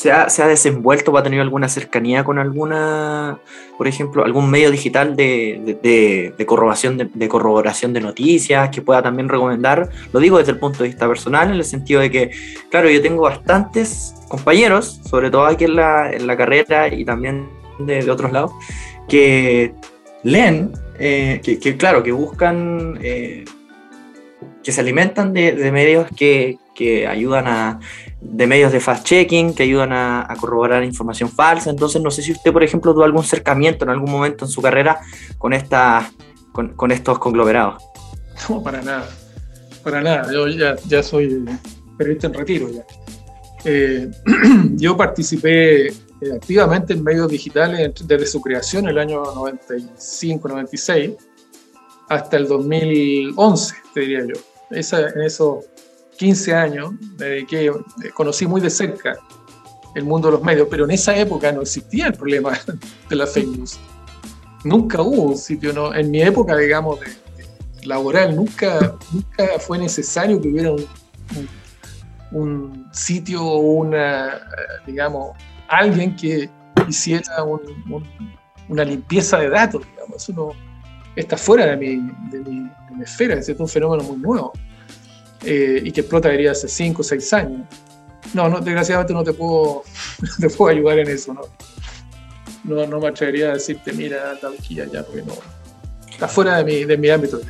se, 0.00 0.10
ha, 0.12 0.48
desenvuelto 0.48 1.12
o 1.12 1.18
ha 1.18 1.22
tenido 1.22 1.42
alguna 1.42 1.68
cercanía 1.68 2.24
con 2.24 2.38
alguna, 2.38 3.38
por 3.76 3.86
ejemplo, 3.86 4.24
algún 4.24 4.50
medio 4.50 4.70
digital 4.70 5.14
de, 5.14 6.34
corroboración, 6.46 7.10
de, 7.12 7.28
corroboración 7.28 7.92
de 7.92 8.00
noticias 8.00 8.70
que 8.70 8.80
pueda 8.80 9.02
también 9.02 9.28
recomendar? 9.28 9.90
Lo 10.14 10.20
digo 10.20 10.38
desde 10.38 10.52
el 10.52 10.58
punto 10.58 10.78
de 10.82 10.88
vista 10.88 11.06
personal, 11.06 11.50
en 11.50 11.56
el 11.56 11.64
sentido 11.64 12.00
de 12.00 12.10
que, 12.10 12.30
claro, 12.70 12.88
yo 12.88 13.02
tengo 13.02 13.24
bastantes 13.24 14.14
compañeros, 14.28 15.02
sobre 15.04 15.30
todo 15.30 15.44
aquí 15.44 15.64
en 15.64 15.76
la, 15.76 16.36
carrera 16.38 16.88
y 16.88 17.04
también 17.04 17.50
de, 17.78 18.10
otros 18.10 18.32
lados, 18.32 18.52
que 19.06 19.74
leen, 20.22 20.72
eh, 20.98 21.42
que, 21.42 21.76
claro, 21.76 22.02
que 22.02 22.12
buscan... 22.12 22.98
Eh, 23.02 23.44
que 24.62 24.72
se 24.72 24.80
alimentan 24.80 25.32
de, 25.32 25.72
medios 25.72 26.08
que, 26.16 26.58
ayudan 27.06 27.46
a, 27.46 27.80
de 28.20 28.46
medios 28.46 28.72
de 28.72 28.80
fast-checking, 28.80 29.54
que 29.54 29.62
ayudan 29.62 29.92
a, 29.92 30.26
corroborar 30.38 30.84
información 30.84 31.30
falsa. 31.30 31.70
Entonces, 31.70 32.02
no 32.02 32.10
sé 32.10 32.22
si 32.22 32.32
usted, 32.32 32.52
por 32.52 32.62
ejemplo, 32.62 32.92
tuvo 32.92 33.04
algún 33.04 33.22
acercamiento 33.22 33.84
en 33.84 33.90
algún 33.90 34.10
momento 34.10 34.44
en 34.44 34.50
su 34.50 34.60
carrera 34.60 35.00
con, 35.38 35.52
esta, 35.52 36.10
con, 36.52 36.90
estos 36.90 37.18
conglomerados. 37.18 37.82
No, 38.48 38.62
para 38.62 38.80
nada. 38.80 39.06
Para 39.84 40.00
nada. 40.00 40.32
Yo 40.32 40.48
ya, 40.48 41.02
soy 41.02 41.44
periodista 41.98 42.28
en 42.28 42.32
retiro 42.32 42.70
ya. 42.70 42.86
Eh, 43.66 44.10
yo 44.76 44.96
participé 44.96 45.88
eh, 45.88 45.94
activamente 46.34 46.94
en 46.94 47.04
medios 47.04 47.28
digitales 47.28 47.92
desde 48.02 48.26
su 48.26 48.40
creación, 48.40 48.88
el 48.88 48.96
año 48.96 49.22
95-96, 49.24 51.18
hasta 52.08 52.36
el 52.38 52.48
2011, 52.48 53.74
te 53.92 54.00
diría 54.00 54.24
yo 54.24 54.40
en 54.70 55.22
esos 55.22 55.64
15 56.20 56.54
años 56.54 56.90
que 57.48 57.68
eh, 57.68 57.72
conocí 58.12 58.46
muy 58.46 58.60
de 58.60 58.68
cerca 58.68 59.16
el 59.94 60.04
mundo 60.04 60.28
de 60.28 60.32
los 60.32 60.42
medios, 60.42 60.68
pero 60.70 60.84
en 60.84 60.90
esa 60.90 61.16
época 61.16 61.50
no 61.50 61.62
existía 61.62 62.08
el 62.08 62.12
problema 62.12 62.52
de 63.08 63.16
la 63.16 63.26
fake 63.26 63.48
news. 63.48 63.80
Nunca 64.62 65.00
hubo 65.00 65.22
un 65.22 65.38
sitio, 65.38 65.72
¿no? 65.72 65.94
en 65.94 66.10
mi 66.10 66.20
época, 66.20 66.54
digamos, 66.58 67.00
de, 67.00 67.86
laboral, 67.86 68.36
nunca, 68.36 68.98
nunca 69.10 69.58
fue 69.60 69.78
necesario 69.78 70.38
que 70.42 70.48
hubiera 70.48 70.72
un, 70.72 70.86
un, 72.32 72.88
sitio 72.92 73.42
o 73.42 73.58
una, 73.58 74.42
digamos, 74.86 75.34
alguien 75.68 76.14
que 76.16 76.50
hiciera 76.86 77.42
una 78.68 78.84
limpieza 78.84 79.38
de 79.38 79.48
datos, 79.48 79.86
digamos. 79.86 80.22
Eso 80.22 80.34
no, 80.34 80.50
está 81.16 81.38
fuera 81.38 81.64
de 81.64 81.76
mi, 81.78 82.12
de 82.30 82.40
mi, 82.40 82.70
esfera, 83.02 83.36
es 83.36 83.48
un 83.48 83.66
fenómeno 83.66 84.02
muy 84.02 84.18
nuevo 84.18 84.52
eh, 85.44 85.80
y 85.84 85.92
que 85.92 86.00
explota 86.02 86.28
diría 86.28 86.52
hace 86.52 86.68
5 86.68 87.00
o 87.00 87.04
6 87.04 87.32
años. 87.32 87.62
No, 88.34 88.48
no, 88.48 88.60
desgraciadamente 88.60 89.12
no 89.12 89.24
te 89.24 89.32
puedo, 89.32 89.82
te 90.40 90.48
puedo 90.50 90.76
ayudar 90.76 90.98
en 90.98 91.08
eso, 91.08 91.34
¿no? 91.34 91.42
No, 92.64 92.86
no 92.86 93.00
me 93.00 93.08
atrevería 93.08 93.50
a 93.50 93.54
decirte, 93.54 93.92
mira, 93.92 94.38
tal 94.40 94.54
aquí 94.58 94.80
allá, 94.80 95.04
porque 95.04 95.22
no. 95.22 95.34
Está 96.10 96.28
fuera 96.28 96.58
de 96.58 96.64
mi, 96.64 96.84
de 96.84 96.96
mi 96.98 97.08
ámbito. 97.08 97.40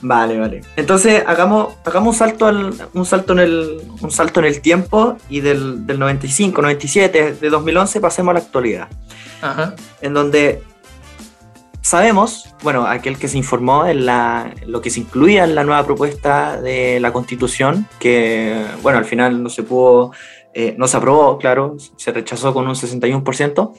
Vale, 0.00 0.38
vale. 0.38 0.60
Entonces 0.76 1.24
hagamos, 1.26 1.74
hagamos 1.84 2.14
un 2.14 2.18
salto 2.18 2.46
al, 2.46 2.72
un 2.94 3.04
salto 3.04 3.32
en 3.32 3.38
el, 3.40 3.82
un 4.00 4.10
salto 4.10 4.40
en 4.40 4.46
el 4.46 4.60
tiempo 4.60 5.16
y 5.28 5.40
del, 5.40 5.86
del 5.86 5.98
95, 5.98 6.62
97, 6.62 7.34
de 7.40 7.50
2011 7.50 8.00
pasemos 8.00 8.30
a 8.30 8.34
la 8.34 8.40
actualidad. 8.40 8.88
Ajá. 9.42 9.74
En 10.00 10.14
donde 10.14 10.62
sabemos, 11.88 12.54
bueno, 12.62 12.86
aquel 12.86 13.16
que 13.18 13.28
se 13.28 13.38
informó 13.38 13.86
en 13.86 14.04
la, 14.04 14.54
lo 14.66 14.82
que 14.82 14.90
se 14.90 15.00
incluía 15.00 15.44
en 15.44 15.54
la 15.54 15.64
nueva 15.64 15.86
propuesta 15.86 16.60
de 16.60 17.00
la 17.00 17.14
Constitución, 17.14 17.88
que, 17.98 18.62
bueno, 18.82 18.98
al 18.98 19.06
final 19.06 19.42
no 19.42 19.48
se 19.48 19.62
pudo, 19.62 20.12
eh, 20.52 20.74
no 20.76 20.86
se 20.86 20.98
aprobó, 20.98 21.38
claro, 21.38 21.76
se 21.96 22.12
rechazó 22.12 22.52
con 22.52 22.68
un 22.68 22.74
61%. 22.74 23.72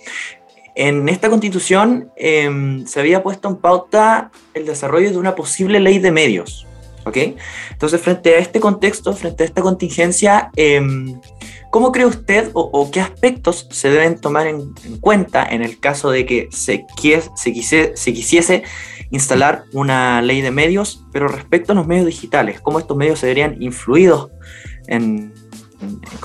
En 0.74 1.08
esta 1.08 1.30
Constitución 1.30 2.12
em, 2.16 2.84
se 2.88 3.00
había 3.00 3.22
puesto 3.22 3.48
en 3.48 3.58
pauta 3.58 4.32
el 4.56 4.66
desarrollo 4.66 5.12
de 5.12 5.18
una 5.18 5.36
posible 5.36 5.80
ley 5.80 6.00
de 6.00 6.12
medios, 6.12 6.66
¿ok? 7.06 7.18
Entonces, 7.72 8.02
frente 8.02 8.36
a 8.36 8.40
este 8.40 8.60
contexto, 8.60 9.14
frente 9.14 9.44
a 9.44 9.46
esta 9.46 9.62
contingencia, 9.62 10.52
em, 10.56 11.20
¿Cómo 11.70 11.92
cree 11.92 12.08
usted 12.08 12.50
o, 12.54 12.90
qué 12.90 13.00
aspectos 13.00 13.68
se 13.70 13.92
deben 13.92 14.20
tomar 14.20 14.48
en, 14.48 14.74
cuenta 15.00 15.46
en 15.46 15.62
el 15.62 15.80
caso 15.80 16.10
de 16.10 16.26
que 16.26 16.48
se, 16.52 16.86
se, 17.36 17.54
quisiese 18.14 18.64
instalar 19.12 19.66
una 19.74 20.22
ley 20.24 20.42
de 20.42 20.50
medios, 20.50 21.06
pero 21.12 21.28
respecto 21.28 21.74
a 21.74 21.76
los 21.76 21.86
medios 21.86 22.08
digitales? 22.08 22.60
¿Cómo 22.60 22.80
estos 22.80 22.98
medios 22.98 23.20
se 23.20 23.28
verían 23.28 23.62
influidos 23.62 24.32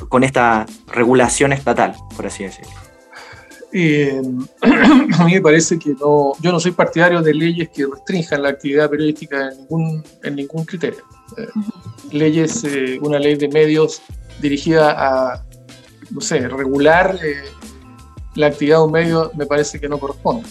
con 0.08 0.24
esta 0.24 0.64
regulación 0.86 1.52
estatal, 1.52 1.94
por 2.16 2.26
así 2.26 2.44
decirlo? 2.44 2.83
Eh, 3.76 4.22
a 4.62 5.24
mí 5.24 5.34
me 5.34 5.40
parece 5.40 5.76
que 5.80 5.94
no, 6.00 6.34
yo 6.40 6.52
no 6.52 6.60
soy 6.60 6.70
partidario 6.70 7.20
de 7.20 7.34
leyes 7.34 7.68
que 7.70 7.84
restrinjan 7.84 8.40
la 8.40 8.50
actividad 8.50 8.88
periodística 8.88 9.48
en 9.48 9.58
ningún, 9.58 10.04
en 10.22 10.36
ningún 10.36 10.64
criterio. 10.64 11.02
Eh, 11.36 11.48
leyes, 12.12 12.62
eh, 12.62 13.00
una 13.02 13.18
ley 13.18 13.34
de 13.34 13.48
medios 13.48 14.00
dirigida 14.40 14.94
a, 14.96 15.44
no 16.12 16.20
sé, 16.20 16.48
regular 16.48 17.18
la 18.36 18.46
actividad 18.46 18.78
de 18.78 18.84
un 18.84 18.92
medio 18.92 19.32
me 19.36 19.44
parece 19.44 19.80
que 19.80 19.88
no 19.88 19.98
corresponde. 19.98 20.48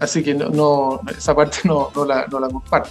Así 0.00 0.20
que 0.24 0.34
no, 0.34 1.00
esa 1.16 1.36
parte 1.36 1.58
no, 1.64 1.92
la, 2.04 2.26
no 2.26 2.40
la 2.40 2.48
comparto. 2.48 2.90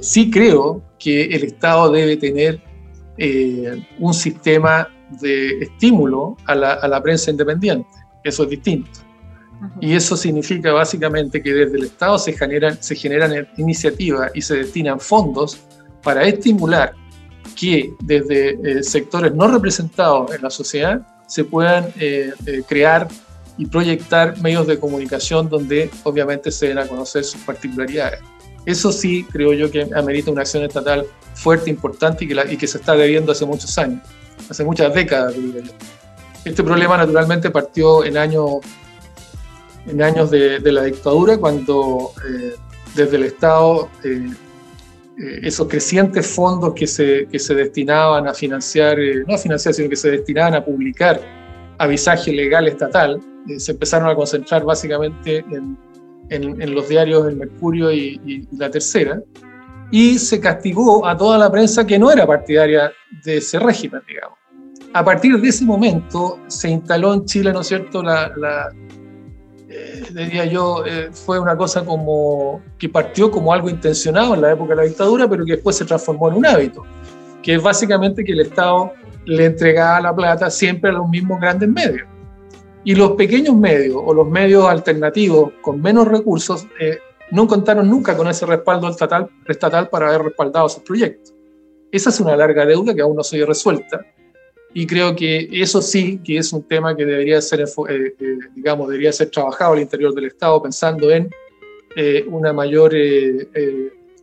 Sí 0.00 0.30
creo 0.30 0.82
que 0.98 1.24
el 1.24 1.44
Estado 1.44 1.92
debe 1.92 2.16
tener 2.16 2.62
un 3.98 4.14
sistema 4.14 4.88
de 5.20 5.58
estímulo 5.60 6.36
a 6.46 6.54
la, 6.54 6.72
a 6.72 6.88
la, 6.88 7.02
prensa 7.02 7.30
independiente. 7.30 7.86
Eso 8.26 8.42
es 8.44 8.50
distinto. 8.50 8.90
Y 9.80 9.94
eso 9.94 10.16
significa 10.16 10.72
básicamente 10.72 11.42
que 11.42 11.52
desde 11.52 11.78
el 11.78 11.84
Estado 11.84 12.18
se 12.18 12.32
generan, 12.32 12.76
se 12.82 12.94
generan 12.94 13.48
iniciativas 13.56 14.30
y 14.34 14.42
se 14.42 14.56
destinan 14.56 15.00
fondos 15.00 15.58
para 16.02 16.24
estimular 16.24 16.92
que 17.54 17.94
desde 18.00 18.50
eh, 18.50 18.82
sectores 18.82 19.34
no 19.34 19.48
representados 19.48 20.34
en 20.34 20.42
la 20.42 20.50
sociedad 20.50 21.06
se 21.26 21.44
puedan 21.44 21.86
eh, 21.98 22.32
eh, 22.44 22.62
crear 22.68 23.08
y 23.56 23.66
proyectar 23.66 24.38
medios 24.42 24.66
de 24.66 24.78
comunicación 24.78 25.48
donde 25.48 25.90
obviamente 26.02 26.50
se 26.50 26.68
den 26.68 26.78
a 26.78 26.86
conocer 26.86 27.24
sus 27.24 27.40
particularidades. 27.42 28.20
Eso 28.66 28.92
sí 28.92 29.24
creo 29.30 29.54
yo 29.54 29.70
que 29.70 29.88
amerita 29.94 30.30
una 30.30 30.42
acción 30.42 30.64
estatal 30.64 31.06
fuerte, 31.34 31.70
importante 31.70 32.24
y 32.24 32.28
que, 32.28 32.34
y 32.50 32.56
que 32.56 32.66
se 32.66 32.78
está 32.78 32.94
debiendo 32.94 33.32
hace 33.32 33.46
muchos 33.46 33.78
años, 33.78 34.02
hace 34.50 34.64
muchas 34.64 34.92
décadas. 34.92 35.34
Este 36.46 36.62
problema 36.62 36.96
naturalmente 36.96 37.50
partió 37.50 38.04
en 38.04 38.16
años, 38.16 38.60
en 39.86 40.02
años 40.02 40.30
de, 40.30 40.60
de 40.60 40.72
la 40.72 40.84
dictadura, 40.84 41.36
cuando 41.36 42.12
desde 42.94 43.16
el 43.16 43.24
Estado 43.24 43.90
eh, 45.18 45.40
esos 45.42 45.66
crecientes 45.66 46.26
fondos 46.26 46.74
que 46.74 46.86
se, 46.86 47.26
que 47.26 47.38
se 47.38 47.54
destinaban 47.54 48.28
a 48.28 48.34
financiar, 48.34 49.00
eh, 49.00 49.24
no 49.26 49.34
a 49.34 49.38
financiar, 49.38 49.72
sino 49.72 49.88
que 49.88 49.96
se 49.96 50.10
destinaban 50.10 50.54
a 50.54 50.62
publicar 50.62 51.18
avisaje 51.78 52.32
legal 52.32 52.68
estatal, 52.68 53.18
eh, 53.48 53.58
se 53.58 53.72
empezaron 53.72 54.10
a 54.10 54.14
concentrar 54.14 54.64
básicamente 54.64 55.38
en, 55.50 55.78
en, 56.28 56.74
los 56.74 56.86
diarios 56.88 57.26
El 57.28 57.36
Mercurio 57.36 57.90
y, 57.90 58.46
La 58.58 58.70
Tercera, 58.70 59.22
y 59.90 60.18
se 60.18 60.38
castigó 60.38 61.06
a 61.06 61.16
toda 61.16 61.38
la 61.38 61.50
prensa 61.50 61.86
que 61.86 61.98
no 61.98 62.10
era 62.10 62.26
partidaria 62.26 62.92
de 63.24 63.38
ese 63.38 63.58
régimen, 63.58 64.02
digamos. 64.06 64.38
A 64.96 65.04
partir 65.04 65.38
de 65.38 65.48
ese 65.48 65.62
momento 65.62 66.38
se 66.46 66.70
instaló 66.70 67.12
en 67.12 67.26
Chile, 67.26 67.52
¿no 67.52 67.60
es 67.60 67.66
cierto?, 67.66 68.02
la, 68.02 68.32
eh, 69.68 70.02
diría 70.10 70.46
yo, 70.46 70.86
eh, 70.86 71.10
fue 71.12 71.38
una 71.38 71.54
cosa 71.54 71.84
como 71.84 72.62
que 72.78 72.88
partió 72.88 73.30
como 73.30 73.52
algo 73.52 73.68
intencionado 73.68 74.34
en 74.34 74.40
la 74.40 74.52
época 74.52 74.70
de 74.70 74.76
la 74.76 74.82
dictadura, 74.84 75.28
pero 75.28 75.44
que 75.44 75.52
después 75.52 75.76
se 75.76 75.84
transformó 75.84 76.30
en 76.30 76.36
un 76.36 76.46
hábito, 76.46 76.82
que 77.42 77.56
es 77.56 77.62
básicamente 77.62 78.24
que 78.24 78.32
el 78.32 78.40
Estado 78.40 78.94
le 79.26 79.44
entregaba 79.44 80.00
la 80.00 80.16
plata 80.16 80.48
siempre 80.48 80.88
a 80.88 80.94
los 80.94 81.06
mismos 81.10 81.42
grandes 81.42 81.68
medios. 81.68 82.08
Y 82.82 82.94
los 82.94 83.10
pequeños 83.12 83.54
medios 83.54 84.00
o 84.02 84.14
los 84.14 84.26
medios 84.26 84.64
alternativos 84.64 85.52
con 85.60 85.82
menos 85.82 86.08
recursos 86.08 86.66
eh, 86.80 87.00
no 87.32 87.46
contaron 87.46 87.90
nunca 87.90 88.16
con 88.16 88.28
ese 88.28 88.46
respaldo 88.46 88.88
estatal, 88.88 89.28
estatal 89.46 89.90
para 89.90 90.08
haber 90.08 90.22
respaldado 90.22 90.70
sus 90.70 90.82
proyectos. 90.84 91.34
Esa 91.92 92.08
es 92.08 92.18
una 92.18 92.34
larga 92.34 92.64
deuda 92.64 92.94
que 92.94 93.02
aún 93.02 93.14
no 93.14 93.22
se 93.22 93.44
resuelta 93.44 94.00
y 94.78 94.86
creo 94.86 95.16
que 95.16 95.48
eso 95.52 95.80
sí 95.80 96.20
que 96.22 96.36
es 96.36 96.52
un 96.52 96.62
tema 96.62 96.94
que 96.94 97.06
debería 97.06 97.40
ser, 97.40 97.60
eh, 97.60 97.64
eh, 98.20 98.38
digamos, 98.54 98.88
debería 98.88 99.10
ser 99.10 99.30
trabajado 99.30 99.72
al 99.72 99.80
interior 99.80 100.12
del 100.12 100.26
Estado 100.26 100.62
pensando 100.62 101.10
en 101.10 101.30
eh, 101.96 102.26
una 102.28 102.52
mayor, 102.52 102.92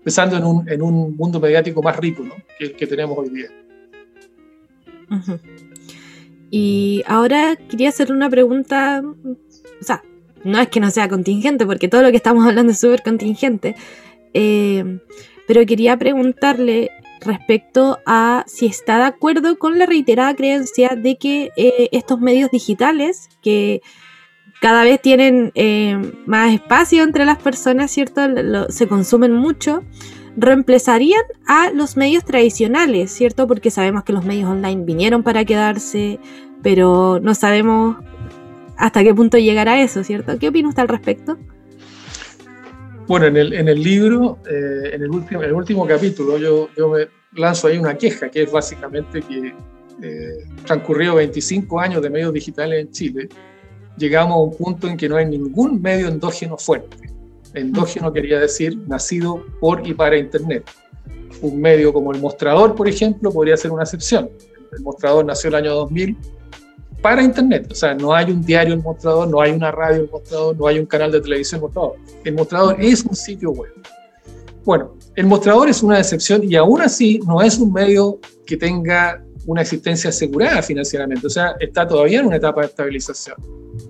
pensando 0.03 0.37
en 0.37 0.43
un, 0.43 0.69
en 0.69 0.83
un, 0.83 1.15
mundo 1.15 1.39
mediático 1.39 1.81
más 1.81 1.97
rico 1.97 2.21
¿no? 2.21 2.35
que 2.59 2.65
el 2.65 2.75
que 2.75 2.85
tenemos 2.85 3.17
hoy 3.17 3.29
día. 3.29 3.47
Y 6.51 7.03
ahora 7.07 7.55
quería 7.55 7.89
hacer 7.89 8.11
una 8.11 8.29
pregunta, 8.29 9.01
o 9.03 9.83
sea, 9.83 10.03
no 10.43 10.59
es 10.59 10.67
que 10.67 10.79
no 10.79 10.91
sea 10.91 11.09
contingente, 11.09 11.65
porque 11.65 11.87
todo 11.87 12.03
lo 12.03 12.11
que 12.11 12.17
estamos 12.17 12.45
hablando 12.45 12.73
es 12.73 12.79
súper 12.79 13.01
contingente, 13.01 13.75
eh, 14.35 14.99
pero 15.47 15.65
quería 15.65 15.97
preguntarle 15.97 16.91
respecto 17.25 17.99
a 18.05 18.43
si 18.47 18.65
está 18.65 18.97
de 18.97 19.05
acuerdo 19.05 19.57
con 19.57 19.77
la 19.77 19.85
reiterada 19.85 20.35
creencia 20.35 20.89
de 20.95 21.17
que 21.17 21.51
eh, 21.55 21.89
estos 21.91 22.19
medios 22.19 22.51
digitales, 22.51 23.29
que 23.41 23.81
cada 24.61 24.83
vez 24.83 25.01
tienen 25.01 25.51
eh, 25.55 25.99
más 26.25 26.53
espacio 26.53 27.03
entre 27.03 27.25
las 27.25 27.37
personas, 27.37 27.91
¿cierto? 27.91 28.21
se 28.69 28.87
consumen 28.87 29.33
mucho, 29.33 29.83
reemplazarían 30.37 31.21
a 31.45 31.69
los 31.71 31.97
medios 31.97 32.23
tradicionales, 32.23 33.11
¿cierto? 33.11 33.47
Porque 33.47 33.71
sabemos 33.71 34.03
que 34.03 34.13
los 34.13 34.25
medios 34.25 34.49
online 34.49 34.85
vinieron 34.85 35.21
para 35.23 35.45
quedarse, 35.45 36.19
pero 36.61 37.19
no 37.21 37.35
sabemos 37.35 37.97
hasta 38.77 39.03
qué 39.03 39.13
punto 39.13 39.37
llegará 39.37 39.81
eso, 39.81 40.03
¿cierto? 40.03 40.39
¿Qué 40.39 40.47
opina 40.47 40.69
usted 40.69 40.83
al 40.83 40.87
respecto? 40.87 41.37
Bueno, 43.07 43.25
en 43.25 43.35
el, 43.35 43.53
en 43.53 43.67
el 43.67 43.83
libro, 43.83 44.39
eh, 44.49 44.91
en, 44.93 45.03
el 45.03 45.09
último, 45.09 45.43
el 45.43 45.51
último 45.51 45.85
capítulo, 45.85 46.37
yo, 46.37 46.69
yo 46.77 46.89
me 46.89 47.07
lanzo 47.33 47.67
ahí 47.67 47.77
una 47.77 47.97
queja, 47.97 48.29
que 48.29 48.43
es 48.43 48.51
básicamente 48.51 49.21
que 49.21 49.53
eh, 50.01 50.45
transcurrido 50.65 51.15
25 51.15 51.79
años 51.79 52.01
de 52.01 52.09
medios 52.09 52.33
digitales 52.33 52.79
en 52.79 52.91
Chile, 52.91 53.29
llegamos 53.97 54.35
a 54.35 54.39
un 54.39 54.55
punto 54.55 54.87
en 54.87 54.95
que 54.95 55.09
no 55.09 55.17
hay 55.17 55.25
ningún 55.25 55.81
medio 55.81 56.07
endógeno 56.07 56.57
fuerte. 56.57 57.09
Endógeno 57.53 58.11
quería 58.11 58.39
decir 58.39 58.77
nacido 58.87 59.45
por 59.59 59.85
y 59.85 59.93
para 59.93 60.17
Internet. 60.17 60.63
Un 61.41 61.59
medio 61.59 61.91
como 61.91 62.13
el 62.13 62.21
Mostrador, 62.21 62.73
por 62.73 62.87
ejemplo, 62.87 63.31
podría 63.31 63.57
ser 63.57 63.71
una 63.71 63.83
excepción. 63.83 64.29
El 64.71 64.81
Mostrador 64.81 65.25
nació 65.25 65.49
el 65.49 65.55
año 65.55 65.73
2000 65.73 66.17
para 67.03 67.21
Internet. 67.21 67.67
O 67.69 67.75
sea, 67.75 67.93
no 67.93 68.15
hay 68.15 68.31
un 68.31 68.41
diario 68.41 68.73
El 68.73 68.81
Mostrador, 68.81 69.27
no 69.27 69.41
hay 69.41 69.51
una 69.51 69.71
radio 69.71 70.03
El 70.03 70.09
Mostrador, 70.09 70.57
no 70.57 70.67
hay 70.67 70.79
un 70.79 70.85
canal 70.85 71.11
de 71.11 71.19
televisión 71.21 71.59
El 71.59 71.63
Mostrador. 71.63 71.95
El 72.23 72.33
Mostrador 72.33 72.77
es 72.79 73.03
un 73.03 73.15
sitio 73.15 73.51
web. 73.51 73.73
Bueno, 74.63 74.95
el 75.15 75.25
Mostrador 75.25 75.67
es 75.67 75.83
una 75.83 75.99
excepción 75.99 76.41
y 76.49 76.55
aún 76.55 76.81
así 76.81 77.19
no 77.27 77.41
es 77.41 77.59
un 77.59 77.73
medio 77.73 78.19
que 78.45 78.55
tenga 78.55 79.21
una 79.45 79.61
existencia 79.61 80.11
asegurada 80.11 80.61
financieramente. 80.61 81.27
O 81.27 81.29
sea, 81.29 81.55
está 81.59 81.85
todavía 81.85 82.21
en 82.21 82.27
una 82.27 82.37
etapa 82.37 82.61
de 82.61 82.67
estabilización. 82.67 83.35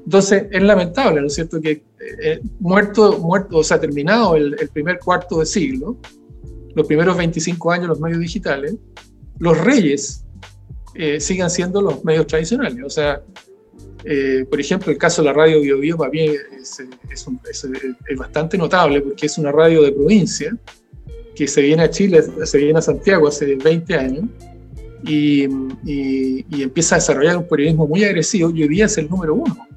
Entonces, 0.04 0.45
es 0.49 0.63
lamentable, 0.63 1.21
¿no 1.21 1.28
es 1.28 1.36
cierto?, 1.36 1.62
que 1.62 1.84
eh, 2.23 2.41
muerto, 2.60 3.19
muerto, 3.19 3.60
o 3.60 3.63
sea, 3.63 3.80
terminado 3.80 4.36
el, 4.36 4.56
el 4.60 4.69
primer 4.69 4.97
cuarto 4.97 5.39
de 5.39 5.45
siglo, 5.45 5.97
los 6.73 6.88
primeros 6.88 7.15
25 7.15 7.71
años 7.71 7.88
los 7.89 7.99
medios 7.99 8.19
digitales, 8.19 8.76
los 9.38 9.56
reyes 9.60 10.26
eh, 10.95 11.19
sigan 11.19 11.49
siendo 11.49 11.82
los 11.82 12.03
medios 12.03 12.27
tradicionales. 12.27 12.84
O 12.84 12.89
sea, 12.89 13.21
eh, 14.06 14.45
por 14.49 14.60
ejemplo, 14.60 14.91
el 14.91 14.97
caso 14.97 15.21
de 15.21 15.27
la 15.27 15.34
radio 15.34 15.62
Bio, 15.62 15.79
Bio 15.79 15.97
para 15.97 16.12
mí 16.12 16.29
es, 16.60 17.27
bastante 18.17 18.58
notable 18.58 19.01
porque 19.01 19.25
es 19.25 19.38
una 19.38 19.51
radio 19.51 19.82
de 19.82 19.91
provincia 19.91 20.56
que 21.36 21.47
se 21.47 21.62
viene 21.62 21.84
a 21.84 21.89
Chile, 21.89 22.23
se 22.43 22.58
viene 22.58 22.79
a 22.79 22.82
Santiago 22.82 23.27
hace 23.27 23.56
20 23.56 23.95
años 23.95 24.25
y, 25.03 25.43
empieza 26.62 26.95
a 26.95 26.99
desarrollar 26.99 27.38
un 27.38 27.47
periodismo 27.47 27.88
muy 27.88 28.03
agresivo 28.03 28.51
y 28.51 28.63
hoy 28.63 28.69
día 28.69 28.86
es 28.86 28.97
el 28.97 29.10
número 29.10 29.36
uno 29.36 29.67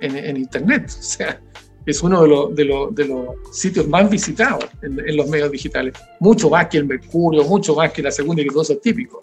eh, 0.00 0.08
en, 0.08 0.36
Internet. 0.36 0.86
O 0.88 1.02
sea, 1.02 1.40
es 1.86 2.02
uno 2.02 2.48
de, 2.48 2.64
de, 2.92 3.04
los 3.04 3.28
sitios 3.52 3.86
más 3.86 4.08
visitados 4.10 4.64
en, 4.82 5.16
los 5.16 5.28
medios 5.28 5.50
digitales, 5.50 5.94
mucho 6.20 6.50
más 6.50 6.66
que 6.68 6.78
el 6.78 6.86
Mercurio, 6.86 7.44
mucho 7.44 7.74
más 7.74 7.92
que 7.92 8.02
la 8.02 8.10
segunda 8.10 8.42
y 8.42 8.46
dos 8.46 8.74
típicos. 8.82 9.22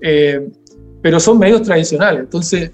Eh, 0.00 0.48
pero 1.02 1.20
son 1.20 1.38
medios 1.38 1.62
tradicionales, 1.62 2.22
entonces 2.22 2.70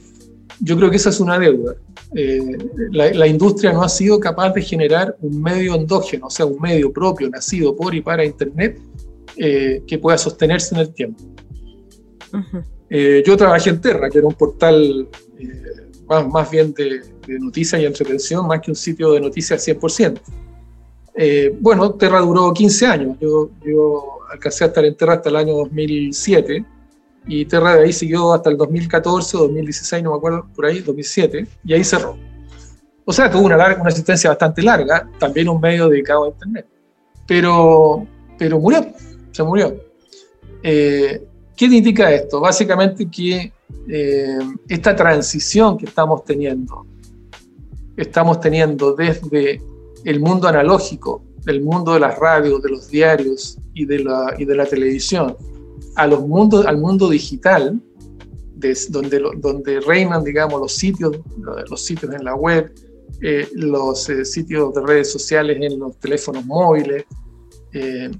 yo 0.61 0.77
creo 0.77 0.91
que 0.91 0.97
esa 0.97 1.11
es 1.11 1.21
una 1.21 1.39
deuda. 1.39 1.75
Eh, 2.17 2.57
la, 2.93 3.27
industria 3.27 3.73
no 3.73 3.83
ha 3.83 3.89
sido 3.89 4.21
capaz 4.21 4.51
de 4.51 4.63
generar 4.63 5.17
un 5.21 5.43
medio 5.43 5.75
endógeno, 5.75 6.29
o 6.29 6.31
sea, 6.31 6.47
un 6.47 6.61
medio 6.61 6.93
propio, 6.93 7.29
nacido 7.29 7.75
por 7.75 7.95
y 7.95 8.01
para 8.01 8.25
Internet, 8.25 8.81
eh, 9.37 9.83
que 9.87 9.99
pueda 9.99 10.17
sostenerse 10.17 10.75
en 10.75 10.81
el 10.81 10.95
tiempo. 10.95 11.23
yo 13.27 13.37
trabajé 13.37 13.71
en 13.71 13.81
Terra, 13.81 14.09
que 14.09 14.19
era 14.19 14.27
un 14.29 14.35
portal 14.35 15.09
más, 16.07 16.29
más, 16.29 16.51
bien 16.51 16.73
de, 16.73 17.01
noticias 17.41 17.81
y 17.81 17.85
entretención, 17.85 18.47
más 18.47 18.61
que 18.61 18.71
un 18.71 18.77
sitio 18.77 19.13
de 19.13 19.21
noticias 19.21 19.67
100%. 19.67 20.21
bueno, 21.61 21.95
Terra 21.95 22.21
duró 22.21 22.53
15 22.53 22.87
años. 22.87 23.17
Yo, 23.21 23.51
yo 23.67 24.19
alcancé 24.31 24.65
a 24.65 24.67
estar 24.69 24.85
en 24.85 24.97
Terra 24.97 25.15
hasta 25.15 25.31
el 25.31 25.37
año 25.37 25.55
2007 25.55 26.65
y 27.27 27.45
Terra 27.47 27.77
de 27.77 27.85
ahí 27.85 27.93
siguió 27.93 28.33
hasta 28.33 28.51
el 28.51 28.57
2014 28.57 29.37
o 29.37 29.41
2016, 29.41 30.03
no 30.03 30.11
me 30.11 30.17
acuerdo, 30.17 30.47
por 30.55 30.67
ahí, 30.67 30.81
2007, 30.81 31.47
y 31.65 31.73
ahí 31.73 31.85
cerró. 31.85 32.17
O 33.05 33.13
sea, 33.13 33.31
tuvo 33.31 33.43
una, 33.43 33.57
larga, 33.57 33.81
una 33.81 33.91
existencia 33.91 34.31
bastante 34.31 34.63
larga, 34.63 35.09
también 35.19 35.49
un 35.49 35.61
medio 35.61 35.89
dedicado 35.89 36.25
a 36.25 36.29
Internet. 36.29 36.67
Pero, 37.27 38.07
pero 38.39 38.59
murió, 38.59 38.87
se 39.31 39.43
murió. 39.43 39.75
Eh, 40.63 41.27
¿Qué 41.57 41.67
indica 41.67 42.11
esto? 42.11 42.41
Básicamente 42.41 43.09
que 43.09 43.53
eh, 43.89 44.39
esta 44.69 44.97
transición 44.97 45.77
que 45.79 45.87
estamos 45.87 46.25
teniendo, 46.25 46.87
estamos 47.97 48.41
teniendo 48.41 48.95
desde 48.95 49.63
el 50.05 50.21
mundo 50.21 50.49
analógico, 50.49 51.23
del 51.45 51.63
mundo 51.63 51.95
de 51.95 52.01
las 52.01 52.19
radios, 52.19 52.63
de 52.63 52.71
los 52.71 52.89
diarios 52.89 53.59
y 53.75 53.85
de 53.85 54.01
la, 54.01 54.35
y 54.39 54.45
de 54.45 54.57
la 54.57 54.67
televisión, 54.67 55.37
a 55.97 56.07
los 56.07 56.27
mundos, 56.27 56.67
al 56.67 56.79
mundo 56.79 57.09
digital, 57.09 57.81
donde, 58.89 59.23
donde 59.39 59.81
reinan, 59.81 60.25
digamos, 60.25 60.61
los 60.61 60.73
sitios, 60.73 61.19
los 61.69 61.85
sitios 61.85 62.15
en 62.15 62.25
la 62.25 62.35
web, 62.35 62.73
eh, 63.21 63.49
los 63.55 64.09
eh, 64.09 64.25
sitios 64.25 64.75
de 64.75 64.81
redes 64.81 65.13
sociales 65.13 65.59
en 65.61 65.79
los 65.79 65.99
teléfonos 65.99 66.45
móviles. 66.47 67.05
Eh, 67.73 68.11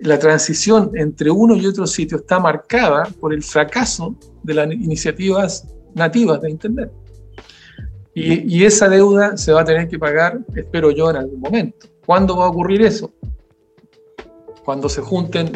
la 0.00 0.18
transición 0.18 0.92
entre 0.94 1.30
uno 1.30 1.56
y 1.56 1.66
otro 1.66 1.86
sitio 1.86 2.18
está 2.18 2.38
marcada 2.38 3.04
por 3.20 3.32
el 3.32 3.42
fracaso 3.42 4.16
de 4.42 4.54
las 4.54 4.72
iniciativas 4.72 5.66
nativas 5.94 6.40
de 6.40 6.50
Internet. 6.50 6.92
Y, 8.14 8.56
y, 8.56 8.64
esa 8.64 8.88
deuda 8.88 9.36
se 9.36 9.52
va 9.52 9.60
a 9.60 9.64
tener 9.64 9.88
que 9.88 9.98
pagar, 9.98 10.40
espero 10.56 10.90
yo, 10.90 11.10
en 11.10 11.16
algún 11.16 11.40
momento. 11.40 11.86
¿Cuándo 12.04 12.36
va 12.36 12.46
a 12.46 12.48
ocurrir 12.48 12.82
eso? 12.82 13.12
Cuando 14.64 14.88
se 14.88 15.00
junten 15.02 15.52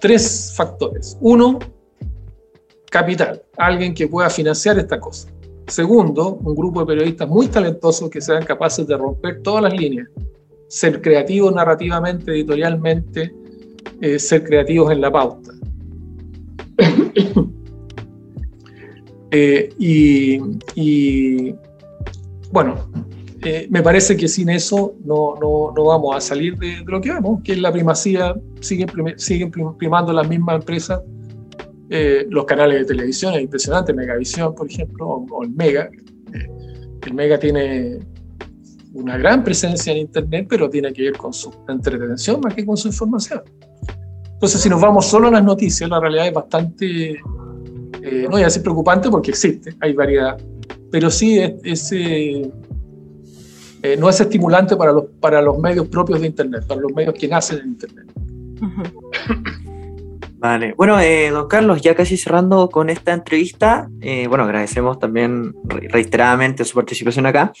tres 0.00 0.52
factores. 0.56 1.16
Uno, 1.20 1.58
capital, 2.90 3.42
alguien 3.56 3.94
que 3.94 4.08
pueda 4.08 4.30
financiar 4.30 4.78
esta 4.78 4.98
cosa. 4.98 5.28
Segundo, 5.66 6.34
un 6.42 6.54
grupo 6.54 6.80
de 6.80 6.86
periodistas 6.86 7.28
muy 7.28 7.46
talentosos 7.46 8.10
que 8.10 8.20
sean 8.20 8.44
capaces 8.44 8.86
de 8.86 8.96
romper 8.96 9.40
todas 9.42 9.62
las 9.62 9.72
líneas, 9.72 10.08
ser 10.66 11.00
creativos 11.00 11.54
narrativamente, 11.54 12.32
editorialmente, 12.32 13.32
eh, 14.00 14.18
ser 14.18 14.42
creativos 14.44 14.90
en 14.90 15.00
la 15.00 15.12
pauta. 15.12 15.52
Eh, 19.32 19.72
y, 19.78 21.54
bueno, 22.50 22.74
eh, 23.42 23.66
me 23.70 23.82
parece 23.82 24.16
que 24.16 24.28
sin 24.28 24.50
eso 24.50 24.94
no, 25.04 25.34
no, 25.40 25.72
no 25.74 25.84
vamos 25.84 26.14
a 26.14 26.20
salir 26.20 26.58
de, 26.58 26.82
lo 26.84 27.00
que 27.00 27.10
vamos, 27.10 27.42
que 27.42 27.52
es 27.52 27.58
la 27.58 27.72
primacía, 27.72 28.34
siguen, 28.60 28.88
siguen 29.16 29.50
primando 29.78 30.12
las 30.12 30.28
mismas 30.28 30.56
empresas, 30.56 31.00
eh, 31.88 32.26
los 32.28 32.44
canales 32.44 32.80
de 32.80 32.84
televisión, 32.84 33.34
es 33.34 33.42
impresionante, 33.42 33.92
Megavisión, 33.92 34.54
por 34.54 34.70
ejemplo, 34.70 35.26
o, 35.28 35.42
el 35.42 35.50
Mega. 35.50 35.90
El 37.04 37.14
Mega 37.14 37.38
tiene 37.38 37.98
una 38.92 39.16
gran 39.16 39.42
presencia 39.42 39.92
en 39.92 39.98
Internet, 39.98 40.46
pero 40.48 40.68
tiene 40.68 40.92
que 40.92 41.02
ver 41.02 41.16
con 41.16 41.32
su 41.32 41.50
entretención 41.66 42.40
más 42.40 42.54
que 42.54 42.64
con 42.64 42.76
su 42.76 42.88
información. 42.88 43.42
Entonces, 44.34 44.60
si 44.60 44.68
nos 44.68 44.80
vamos 44.80 45.06
solo 45.06 45.28
a 45.28 45.30
las 45.30 45.44
noticias, 45.44 45.88
la 45.88 45.98
realidad 45.98 46.28
es 46.28 46.32
bastante, 46.32 47.10
eh, 47.10 48.22
no 48.24 48.30
voy 48.30 48.42
a 48.42 48.44
decir 48.44 48.62
preocupante 48.62 49.10
porque 49.10 49.30
existe, 49.30 49.74
hay 49.80 49.92
variedad, 49.92 50.36
pero 50.90 51.10
sí 51.10 51.38
es, 51.38 51.90
eh, 51.92 52.50
eh, 53.82 53.96
no 53.96 54.08
es 54.08 54.20
estimulante 54.20 54.76
para 54.76 54.92
los, 54.92 55.04
para 55.20 55.40
los 55.40 55.58
medios 55.58 55.88
propios 55.88 56.20
de 56.20 56.26
Internet, 56.26 56.64
para 56.66 56.80
los 56.80 56.92
medios 56.92 57.14
que 57.14 57.28
nacen 57.28 57.58
en 57.60 57.68
Internet. 57.68 58.06
Vale, 60.40 60.72
bueno, 60.74 60.98
eh, 60.98 61.28
don 61.28 61.48
Carlos, 61.48 61.82
ya 61.82 61.94
casi 61.94 62.16
cerrando 62.16 62.70
con 62.70 62.88
esta 62.88 63.12
entrevista, 63.12 63.90
eh, 64.00 64.26
bueno, 64.26 64.44
agradecemos 64.44 64.98
también 64.98 65.54
reiteradamente 65.66 66.64
su 66.64 66.74
participación 66.74 67.26
acá. 67.26 67.52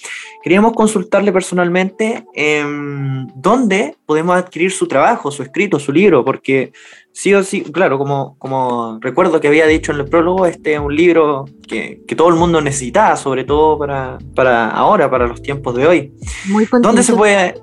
Queríamos 0.42 0.72
consultarle 0.72 1.30
personalmente 1.30 2.24
em, 2.32 3.26
dónde 3.34 3.96
podemos 4.06 4.34
adquirir 4.34 4.72
su 4.72 4.88
trabajo, 4.88 5.30
su 5.30 5.42
escrito, 5.42 5.78
su 5.78 5.92
libro, 5.92 6.24
porque 6.24 6.72
sí 7.12 7.34
o 7.34 7.42
sí, 7.42 7.60
claro, 7.64 7.98
como, 7.98 8.36
como 8.38 8.98
recuerdo 9.02 9.42
que 9.42 9.48
había 9.48 9.66
dicho 9.66 9.92
en 9.92 9.98
el 9.98 10.06
prólogo, 10.06 10.46
este 10.46 10.72
es 10.72 10.80
un 10.80 10.96
libro 10.96 11.44
que, 11.68 12.00
que 12.08 12.16
todo 12.16 12.30
el 12.30 12.36
mundo 12.36 12.62
necesita, 12.62 13.14
sobre 13.16 13.44
todo 13.44 13.78
para, 13.78 14.16
para 14.34 14.70
ahora, 14.70 15.10
para 15.10 15.26
los 15.26 15.42
tiempos 15.42 15.76
de 15.76 15.86
hoy. 15.86 16.14
Muy 16.46 16.66
¿Dónde 16.80 17.02
se 17.02 17.12
puede 17.12 17.60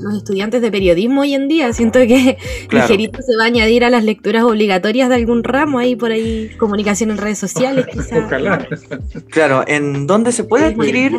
los 0.00 0.14
estudiantes 0.14 0.62
de 0.62 0.70
periodismo 0.70 1.22
hoy 1.22 1.34
en 1.34 1.48
día. 1.48 1.72
Siento 1.72 1.98
que 2.00 2.38
ligerito 2.70 3.20
se 3.22 3.36
va 3.36 3.44
a 3.44 3.46
añadir 3.46 3.84
a 3.84 3.90
las 3.90 4.04
lecturas 4.04 4.44
obligatorias 4.44 5.08
de 5.08 5.14
algún 5.14 5.44
ramo 5.44 5.78
ahí 5.78 5.96
por 5.96 6.10
ahí, 6.10 6.50
comunicación 6.58 7.10
en 7.10 7.18
redes 7.18 7.38
sociales, 7.38 7.86
quizás. 7.86 8.30
Claro, 9.30 9.64
en 9.66 10.06
dónde 10.06 10.32
se 10.32 10.44
puede 10.44 10.66
adquirir, 10.66 11.12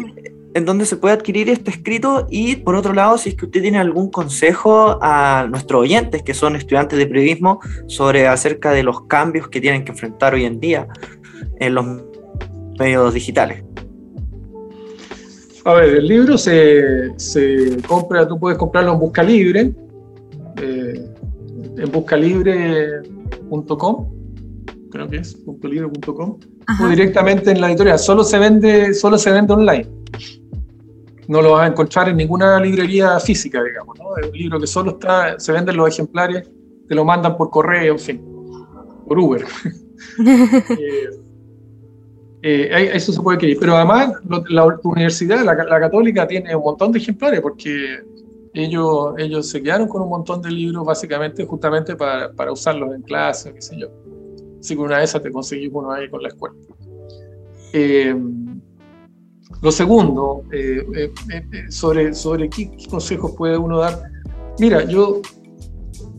en 0.54 0.66
dónde 0.66 0.86
se 0.86 0.98
puede 0.98 1.14
adquirir 1.14 1.50
este 1.50 1.72
escrito 1.72 2.28
y 2.30 2.58
por 2.58 2.76
otro 2.76 2.94
lado, 2.94 3.18
si 3.18 3.30
es 3.30 3.36
que 3.36 3.46
usted 3.46 3.62
tiene 3.62 3.78
algún 3.78 4.10
consejo 4.10 4.98
a 5.02 5.48
nuestros 5.50 5.82
oyentes 5.82 6.24
que 6.24 6.34
son 6.34 6.56
estudiantes 6.56 6.98
de 6.98 7.06
periodismo 7.06 7.60
sobre 7.88 8.28
acerca 8.28 8.72
de 8.72 8.84
los 8.84 9.02
cambios 9.04 9.50
que 9.50 9.62
tienen 9.62 9.86
que 9.86 9.92
enfrentar 9.92 10.34
hoy 10.34 10.46
en 10.46 10.60
día 10.60 10.88
en 11.60 11.76
los 11.76 11.86
medios 12.80 13.14
digitales. 13.14 13.64
A 15.68 15.74
ver, 15.74 15.96
el 15.96 16.08
libro 16.08 16.38
se, 16.38 17.12
compra, 17.86 18.26
tú 18.26 18.40
puedes 18.40 18.58
comprarlo 18.58 18.94
en 18.94 19.00
Busca 19.00 19.22
Libre, 19.22 19.76
eh, 20.62 21.14
en 21.78 21.92
buscalibre.com, 21.92 24.10
creo 24.90 25.10
que 25.10 25.18
es, 25.18 25.44
buscalibre.com, 25.44 26.40
o 26.82 26.88
directamente 26.88 27.52
en 27.52 27.60
la 27.60 27.68
editorial. 27.68 28.00
Solo 28.00 28.24
se 28.24 28.40
vende, 28.40 28.94
solo 28.94 29.18
se 29.18 29.30
vende 29.30 29.52
online. 29.52 29.90
No 31.28 31.42
lo 31.42 31.52
vas 31.52 31.66
a 31.66 31.68
encontrar 31.68 32.08
en 32.08 32.16
ninguna 32.16 32.62
librería 32.62 33.20
física, 33.20 33.62
digamos, 33.62 34.00
¿no? 34.00 34.16
Es 34.16 34.30
un 34.30 34.38
libro 34.38 34.62
que 34.62 34.68
solo 34.68 34.92
está, 34.92 35.38
se 35.38 35.52
venden 35.52 35.76
los 35.76 35.90
ejemplares, 35.90 36.50
te 36.88 36.96
lo 36.96 37.04
mandan 37.04 37.36
por 37.36 37.50
correo, 37.50 37.96
en 37.96 38.00
fin, 38.00 38.22
por 39.06 39.20
Uber. 39.20 39.44
eh, 40.26 41.10
eh, 42.42 42.92
eso 42.94 43.12
se 43.12 43.22
puede 43.22 43.38
querer. 43.38 43.58
Pero 43.60 43.76
además, 43.76 44.14
la, 44.50 44.66
universidad, 44.84 45.44
la, 45.44 45.80
católica, 45.80 46.28
tiene 46.28 46.56
un 46.56 46.64
montón 46.64 46.92
de 46.92 47.00
ejemplares 47.00 47.42
porque 47.42 48.00
ellos, 48.54 49.14
ellos 49.18 49.50
se 49.50 49.62
quedaron 49.62 49.88
con 49.88 50.02
un 50.02 50.10
montón 50.10 50.42
de 50.42 50.52
libros 50.52 50.86
básicamente 50.86 51.46
justamente 51.46 51.96
para, 51.96 52.32
para 52.32 52.52
usarlos 52.52 52.94
en 52.94 53.02
clase, 53.02 53.54
qué 53.54 53.62
sé 53.62 53.78
yo. 53.80 53.88
Así 54.60 54.76
que 54.76 54.82
una 54.82 55.00
de 55.00 55.06
esas 55.06 55.22
te 55.22 55.32
conseguís 55.32 55.70
uno 55.72 55.92
ahí 55.92 56.10
con 56.10 56.22
la 56.22 56.30
escuela. 56.30 56.56
Eh, 57.74 58.16
lo 59.62 59.72
segundo, 59.72 60.44
eh, 60.52 61.12
sobre, 61.70 62.14
sobre 62.14 62.50
qué, 62.50 62.70
consejos 62.90 63.34
puede 63.38 63.58
uno 63.58 63.80
dar. 63.80 64.02
Mira, 64.60 64.84
yo 64.86 65.22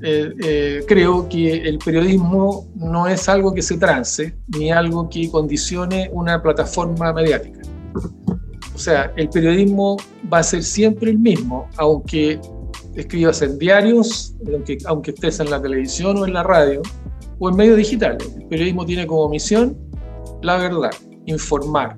eh, 0.03 0.33
eh, 0.43 0.85
creo 0.87 1.29
que 1.29 1.63
el 1.69 1.79
periodismo 1.79 2.69
no 2.77 3.07
es 3.07 3.29
algo 3.29 3.53
que 3.53 3.63
se 3.63 3.79
trance 3.79 4.37
ni 4.49 4.71
algo 4.71 5.09
que 5.09 5.31
condicione 5.31 6.11
una 6.13 6.43
plataforma 6.43 7.13
mediática. 7.13 7.61
O 8.75 8.79
sea, 8.79 9.13
el 9.17 9.29
periodismo 9.29 9.97
va 10.33 10.39
a 10.39 10.43
ser 10.43 10.63
siempre 10.63 11.11
el 11.11 11.19
mismo, 11.19 11.69
aunque 11.77 12.41
escribas 12.95 13.43
en 13.43 13.59
diarios, 13.59 14.37
aunque, 14.53 14.79
aunque 14.87 15.11
estés 15.11 15.41
en 15.41 15.51
la 15.51 15.61
televisión 15.61 16.17
o 16.19 16.27
en 16.27 16.33
la 16.33 16.43
radio 16.43 16.83
o 17.39 17.49
en 17.49 17.57
medios 17.57 17.77
digitales. 17.77 18.33
El 18.37 18.47
periodismo 18.47 18.87
tiene 18.87 19.07
como 19.07 19.29
misión 19.29 19.77
la 20.43 20.57
verdad, 20.57 20.91
informar 21.27 21.97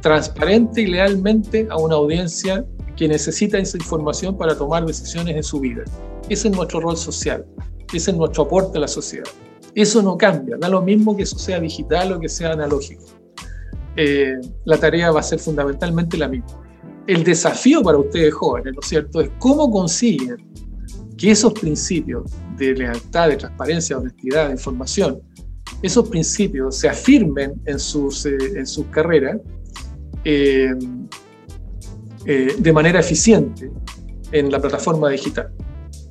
transparente 0.00 0.82
y 0.82 0.86
lealmente 0.86 1.66
a 1.70 1.76
una 1.76 1.96
audiencia 1.96 2.64
que 2.96 3.08
necesita 3.08 3.58
esa 3.58 3.76
información 3.76 4.36
para 4.36 4.56
tomar 4.56 4.84
decisiones 4.84 5.36
en 5.36 5.42
su 5.42 5.60
vida. 5.60 5.84
Ese 6.28 6.48
es 6.48 6.54
nuestro 6.54 6.80
rol 6.80 6.96
social, 6.96 7.46
ese 7.92 8.10
es 8.10 8.16
nuestro 8.16 8.44
aporte 8.44 8.78
a 8.78 8.82
la 8.82 8.88
sociedad. 8.88 9.26
Eso 9.74 10.02
no 10.02 10.16
cambia, 10.16 10.56
da 10.58 10.68
lo 10.68 10.82
mismo 10.82 11.16
que 11.16 11.22
eso 11.22 11.38
sea 11.38 11.60
digital 11.60 12.12
o 12.12 12.20
que 12.20 12.28
sea 12.28 12.52
analógico. 12.52 13.04
Eh, 13.96 14.34
la 14.64 14.76
tarea 14.78 15.10
va 15.10 15.20
a 15.20 15.22
ser 15.22 15.38
fundamentalmente 15.38 16.16
la 16.16 16.28
misma. 16.28 16.62
El 17.06 17.24
desafío 17.24 17.82
para 17.82 17.98
ustedes 17.98 18.34
jóvenes, 18.34 18.74
¿no 18.74 18.80
es 18.80 18.88
cierto?, 18.88 19.20
es 19.20 19.30
cómo 19.38 19.70
consiguen 19.70 20.36
que 21.16 21.30
esos 21.30 21.52
principios 21.54 22.30
de 22.56 22.74
lealtad, 22.74 23.30
de 23.30 23.36
transparencia, 23.36 23.96
honestidad, 23.98 24.46
de 24.48 24.52
información, 24.52 25.20
esos 25.82 26.08
principios 26.08 26.76
se 26.76 26.88
afirmen 26.88 27.54
en 27.64 27.78
sus, 27.78 28.26
eh, 28.26 28.36
en 28.56 28.66
sus 28.66 28.86
carreras 28.86 29.38
eh, 30.24 30.74
de 32.24 32.72
manera 32.72 33.00
eficiente 33.00 33.70
en 34.32 34.50
la 34.50 34.60
plataforma 34.60 35.08
digital. 35.08 35.50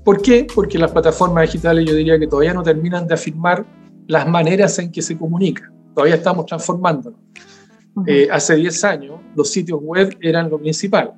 ¿Por 0.08 0.22
qué? 0.22 0.48
Porque 0.56 0.80
las 0.80 0.94
plataformas 0.94 1.42
digitales 1.48 1.84
yo 1.86 1.94
diría 1.94 2.18
que 2.18 2.28
todavía 2.28 2.54
no 2.54 2.64
terminan 2.64 3.06
de 3.06 3.16
afirmar 3.16 3.66
las 4.08 4.26
maneras 4.26 4.80
en 4.80 4.90
que 4.90 5.02
se 5.02 5.18
comunican. 5.18 5.70
Todavía 5.94 6.16
estamos 6.16 6.46
transformándonos. 6.46 7.20
Eh, 8.06 8.30
hace 8.32 8.56
10 8.56 8.84
años 8.86 9.20
los 9.36 9.52
sitios 9.52 9.82
web 9.84 10.18
eran 10.22 10.50
lo 10.50 10.60
principal. 10.60 11.14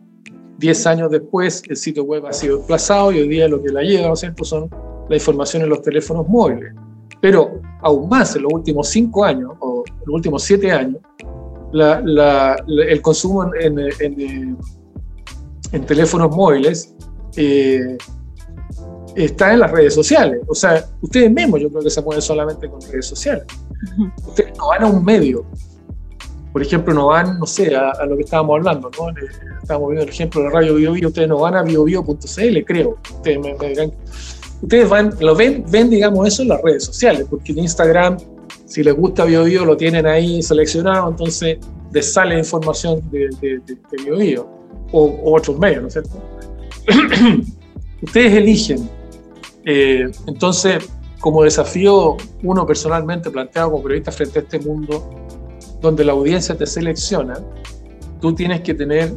10 0.57 0.87
años 0.87 1.11
después 1.11 1.61
el 1.69 1.77
sitio 1.77 2.03
web 2.03 2.25
ha 2.25 2.33
sido 2.33 2.57
desplazado 2.57 3.11
y 3.11 3.19
hoy 3.19 3.27
día 3.27 3.47
lo 3.47 3.61
que 3.61 3.69
la 3.69 3.83
lleva, 3.83 4.07
¿no 4.07 4.15
cierto?, 4.15 4.43
son 4.43 4.67
la 5.07 5.15
información 5.15 5.61
en 5.61 5.69
los 5.69 5.83
teléfonos 5.83 6.27
móviles. 6.27 6.73
Pero 7.21 7.61
aún 7.83 8.09
más 8.09 8.35
en 8.35 8.41
los 8.41 8.51
últimos 8.51 8.89
5 8.89 9.23
años 9.23 9.51
o 9.59 9.83
en 9.85 9.99
los 10.07 10.15
últimos 10.15 10.41
7 10.41 10.71
años, 10.71 10.99
el 12.67 13.01
consumo 13.03 13.53
en, 13.53 13.77
en, 13.99 15.85
teléfonos 15.85 16.35
móviles 16.35 16.95
eh, 17.37 17.95
está 19.15 19.53
en 19.53 19.59
las 19.59 19.71
redes 19.71 19.93
sociales. 19.93 20.41
O 20.47 20.55
sea, 20.55 20.85
ustedes 21.01 21.31
mismos 21.31 21.61
yo 21.61 21.69
creo 21.69 21.81
que 21.81 21.89
se 21.89 22.01
mueven 22.01 22.21
solamente 22.21 22.69
con 22.69 22.81
redes 22.81 23.05
sociales. 23.05 23.45
Ustedes 24.27 24.57
no 24.57 24.67
van 24.67 24.83
a 24.83 24.87
un 24.87 25.03
medio. 25.03 25.45
Por 26.51 26.61
ejemplo, 26.63 26.93
no 26.93 27.07
van, 27.07 27.39
no 27.39 27.45
sé, 27.45 27.75
a, 27.75 28.05
lo 28.05 28.15
que 28.15 28.23
estábamos 28.23 28.57
hablando, 28.57 28.89
¿no? 28.97 29.13
estábamos 29.61 29.89
viendo 29.89 30.03
el 30.03 30.09
ejemplo 30.09 30.41
de 30.41 30.49
radio 30.49 30.75
BioBio, 30.75 31.07
ustedes 31.09 31.29
no 31.29 31.37
van 31.37 31.55
a 31.55 31.61
biobio.cl, 31.61 32.63
creo. 32.65 32.97
Ustedes 33.17 33.39
me, 33.39 33.69
dirán, 33.69 33.91
ustedes 34.63 34.89
van, 34.89 35.13
lo 35.19 35.35
ven, 35.35 35.63
ven, 35.69 35.91
digamos, 35.91 36.27
eso 36.27 36.41
en 36.41 36.47
las 36.47 36.61
redes 36.63 36.85
sociales, 36.85 37.27
porque 37.29 37.51
en 37.51 37.59
Instagram, 37.59 38.17
si 38.65 38.81
les 38.81 38.95
gusta 38.95 39.25
BioBio, 39.25 39.63
lo 39.63 39.77
tienen 39.77 40.07
ahí 40.07 40.41
seleccionado, 40.41 41.09
entonces 41.09 41.59
les 41.93 42.11
sale 42.11 42.37
información 42.37 42.99
de, 43.11 43.29
de, 43.41 43.77
BioBio 44.03 44.49
o, 44.91 45.03
o 45.03 45.37
otros 45.37 45.59
medios, 45.59 45.81
¿no 45.83 45.87
es 45.87 45.93
cierto? 45.93 46.19
ustedes 48.01 48.33
eligen 48.33 48.89
eh, 49.65 50.09
entonces, 50.27 50.89
como 51.19 51.43
desafío 51.43 52.17
uno 52.43 52.65
personalmente 52.65 53.29
planteado 53.29 53.71
como 53.71 53.83
periodista 53.83 54.11
frente 54.11 54.39
a 54.39 54.41
este 54.41 54.59
mundo 54.59 55.09
donde 55.81 56.03
la 56.03 56.13
audiencia 56.13 56.55
te 56.55 56.65
selecciona, 56.65 57.39
tú 58.21 58.33
tienes 58.33 58.61
que 58.61 58.73
tener 58.73 59.13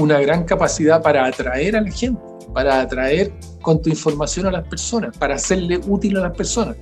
una 0.00 0.20
gran 0.20 0.44
capacidad 0.44 1.02
para 1.02 1.26
atraer 1.26 1.76
a 1.76 1.80
la 1.80 1.90
gente, 1.90 2.20
para 2.52 2.80
atraer 2.80 3.32
con 3.62 3.82
tu 3.82 3.90
información 3.90 4.46
a 4.46 4.50
las 4.50 4.68
personas, 4.68 5.16
para 5.16 5.34
hacerle 5.34 5.80
útil 5.86 6.16
a 6.18 6.20
las 6.20 6.36
personas. 6.36 6.76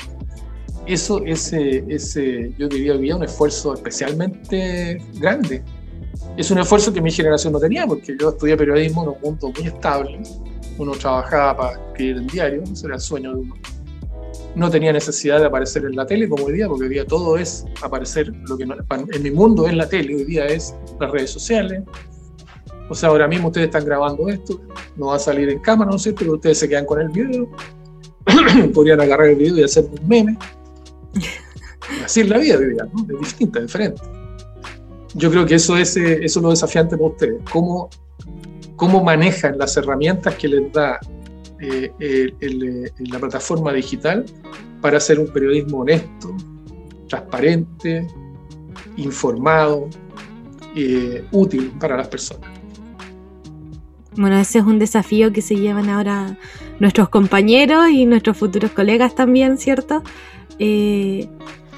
Eso 0.87 1.23
es, 1.25 1.53
ese, 1.53 2.53
yo 2.57 2.69
diría, 2.69 3.17
un 3.17 3.25
esfuerzo 3.25 3.75
especialmente 3.75 5.03
grande. 5.15 5.63
Es 6.37 6.51
un 6.51 6.59
esfuerzo 6.59 6.93
que 6.93 7.01
mi 7.01 7.11
generación 7.11 7.53
no 7.53 7.59
tenía, 7.59 7.87
porque 7.87 8.17
yo 8.19 8.29
estudié 8.29 8.57
periodismo 8.57 9.03
en 9.03 9.09
un 9.09 9.17
mundo 9.21 9.53
muy 9.59 9.67
estable, 9.67 10.21
uno 10.79 10.93
trabajaba 10.93 11.57
para 11.57 11.87
escribir 11.89 12.17
en 12.19 12.27
diario, 12.27 12.63
ese 12.63 12.87
era 12.87 12.97
el 12.97 13.01
sueño 13.01 13.33
de 13.33 13.41
uno. 13.41 13.55
No 14.55 14.71
tenía 14.71 14.93
necesidad 14.93 15.41
de 15.41 15.47
aparecer 15.47 15.85
en 15.85 15.97
la 15.97 16.07
tele 16.07 16.29
como 16.29 16.45
hoy 16.45 16.55
día, 16.55 16.69
porque 16.69 16.85
hoy 16.85 16.91
día 16.91 17.07
todo 17.07 17.37
es 17.37 17.67
aparecer, 17.83 18.33
lo 18.49 18.57
que 18.57 18.65
en 18.65 19.23
mi 19.23 19.31
mundo 19.31 19.67
es 19.67 19.75
la 19.75 19.89
tele, 19.89 20.15
hoy 20.15 20.25
día 20.25 20.47
es 20.47 20.75
las 20.99 21.11
redes 21.11 21.31
sociales. 21.31 21.83
O 22.89 22.95
sea, 22.95 23.09
ahora 23.09 23.27
mismo 23.29 23.49
ustedes 23.49 23.67
están 23.67 23.85
grabando 23.85 24.29
esto, 24.29 24.61
no 24.97 25.07
va 25.07 25.17
a 25.17 25.19
salir 25.19 25.51
en 25.51 25.59
cámara, 25.59 25.91
no 25.91 25.99
sé, 25.99 26.13
pero 26.13 26.35
ustedes 26.35 26.59
se 26.59 26.69
quedan 26.69 26.87
con 26.87 27.01
el 27.01 27.09
video, 27.09 27.51
podrían 28.75 29.01
agarrar 29.01 29.29
el 29.29 29.37
video 29.37 29.59
y 29.59 29.65
hacer 29.65 29.85
un 29.85 30.09
meme. 30.09 30.39
Así 32.05 32.21
es 32.21 32.29
la 32.29 32.39
vida 32.39 32.59
hoy 32.59 32.73
día, 32.73 32.89
¿no? 32.93 33.15
Es 33.15 33.21
distinta, 33.21 33.61
diferente. 33.61 34.01
Yo 35.15 35.31
creo 35.31 35.47
que 35.47 35.57
eso 35.57 35.77
es, 35.77 35.97
eh, 35.97 36.25
eso 36.25 36.39
es 36.39 36.43
lo 36.43 36.51
desafiante 36.51 36.97
para 36.97 37.09
ustedes, 37.09 37.41
cómo 37.51 37.91
cómo 38.77 39.03
manejan 39.03 39.59
las 39.59 39.77
herramientas 39.77 40.35
que 40.37 40.49
les 40.49 40.73
da 40.73 41.01
eh, 41.61 42.33
la 42.99 43.19
plataforma 43.19 43.73
digital 43.73 44.25
para 44.81 44.99
hacer 44.99 45.19
un 45.19 45.29
periodismo 45.29 45.79
honesto, 45.79 46.37
transparente, 47.09 48.07
informado, 48.97 49.89
eh, 50.75 51.25
útil 51.33 51.73
para 51.81 51.97
las 51.97 52.09
personas. 52.09 52.51
Bueno, 54.17 54.37
ese 54.39 54.59
es 54.59 54.65
un 54.65 54.79
desafío 54.79 55.33
que 55.33 55.43
se 55.43 55.57
llevan 55.57 55.91
ahora 55.91 56.39
nuestros 56.81 57.09
compañeros 57.09 57.89
y 57.91 58.07
nuestros 58.07 58.37
futuros 58.37 58.71
colegas 58.71 59.15
también, 59.15 59.59
¿cierto? 59.59 60.03
Eh, 60.59 61.29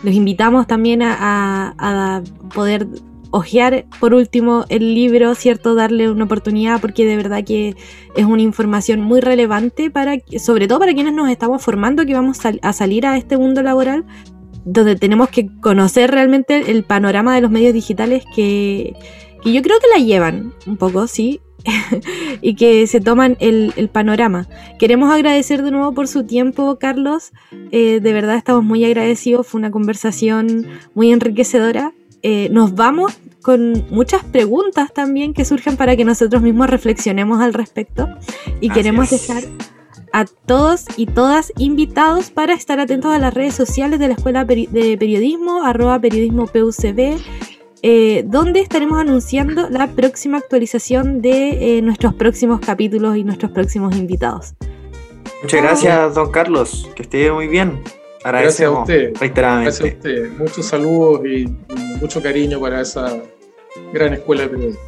los 0.03 0.15
invitamos 0.15 0.67
también 0.67 1.03
a, 1.03 2.23
poder 2.55 2.87
hojear 3.31 3.87
por 4.01 4.15
último 4.15 4.65
el 4.69 4.95
libro, 4.95 5.35
¿cierto? 5.35 5.75
Darle 5.75 6.11
una 6.11 6.25
oportunidad 6.25 6.81
porque 6.81 7.05
de 7.05 7.17
verdad 7.17 7.45
que 7.45 7.77
es 8.17 8.25
una 8.25 8.43
información 8.43 9.01
muy 9.01 9.21
relevante 9.21 9.91
para, 9.91 10.17
sobre 10.39 10.69
todo 10.69 10.79
para 10.79 10.95
quienes 10.95 11.13
nos 11.13 11.31
estamos 11.31 11.63
formando, 11.63 12.07
que 12.07 12.15
vamos 12.15 12.39
a 12.63 12.73
salir 12.73 13.07
a 13.07 13.17
este 13.17 13.37
mundo 13.37 13.63
laboral, 13.63 14.05
donde 14.65 14.97
tenemos 14.97 15.29
que 15.29 15.49
conocer 15.61 16.11
realmente 16.11 16.71
el 16.71 16.85
panorama 16.85 17.35
de 17.35 17.41
los 17.41 17.51
medios 17.51 17.73
digitales 17.73 18.25
que, 18.35 18.95
yo 19.45 19.63
creo 19.63 19.79
que 19.79 19.99
la 19.99 20.05
llevan 20.05 20.53
un 20.67 20.77
poco, 20.77 21.07
sí, 21.07 21.41
y 22.43 22.55
que 22.55 22.87
se 22.87 23.01
toman 23.01 23.37
el, 23.41 23.89
panorama. 23.93 24.47
Queremos 24.79 25.13
agradecer 25.13 25.63
de 25.63 25.71
nuevo 25.71 25.93
por 25.93 26.09
su 26.09 26.25
tiempo, 26.25 26.79
Carlos. 26.79 27.33
Eh, 27.73 28.01
de 28.01 28.13
verdad 28.13 28.37
estamos 28.37 28.65
muy 28.65 28.85
agradecidos. 28.85 29.47
Fue 29.47 29.59
una 29.59 29.71
conversación 29.71 30.67
muy 30.95 31.13
enriquecedora. 31.13 31.93
Eh, 32.23 32.49
nos 32.51 32.75
vamos 32.75 33.19
con 33.43 33.87
muchas 33.91 34.25
preguntas 34.25 34.93
también 34.93 35.33
que 35.33 35.45
surgen 35.45 35.77
para 35.77 35.97
que 35.97 36.05
nosotros 36.05 36.43
mismos 36.43 36.69
reflexionemos 36.69 37.41
al 37.41 37.55
respecto. 37.55 38.09
Y 38.61 38.71
queremos 38.71 39.11
dejar 39.11 39.45
a 40.13 40.25
todos 40.25 40.87
y 40.97 41.07
todas 41.07 41.53
invitados 41.59 42.31
para 42.31 42.55
estar 42.55 42.81
atentos 42.81 43.13
a 43.13 43.19
las 43.19 43.35
redes 43.35 43.55
sociales 43.55 43.99
de 43.99 44.09
la 44.09 44.15
Escuela 44.15 44.45
de 44.45 44.97
Periodismo, 44.99 45.65
arroba 45.65 46.01
periodismo 46.01 46.47
PUCB, 46.47 47.19
eh, 47.83 48.25
donde 48.27 48.61
estaremos 48.61 48.99
anunciando 48.99 49.69
la 49.71 49.87
próxima 49.89 50.39
actualización 50.39 51.23
de 51.23 51.79
eh, 51.79 51.83
nuestros 51.83 52.15
próximos 52.15 52.61
capítulos 52.61 53.17
y 53.17 53.25
nuestros 53.25 53.53
próximos 53.53 53.97
invitados. 53.97 54.55
Muchas 55.43 55.63
gracias, 55.63 56.15
don 56.15 56.33
Carlos, 56.33 56.91
que 56.97 57.03
esté 57.03 57.31
muy 57.31 57.47
bien. 57.47 57.81
Gracias 58.25 58.69
a 58.69 58.71
usted. 58.71 59.13
Gracias 59.21 59.81
a 59.81 59.85
usted. 59.85 60.31
Muchos 60.37 60.67
saludos 60.67 61.25
y 61.25 61.47
mucho 62.01 62.23
cariño 62.23 62.61
para 62.61 62.81
esa 62.81 63.21
gran 63.93 64.15
escuela 64.15 64.43
de 64.43 64.49
periodismo. 64.49 64.88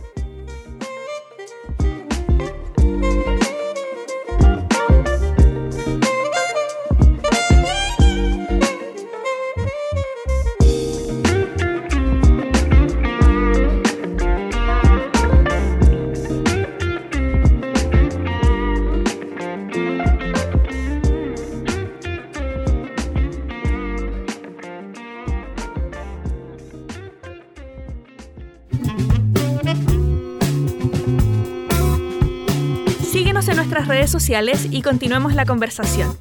Y 34.70 34.82
continuemos 34.82 35.34
la 35.34 35.46
conversación. 35.46 36.16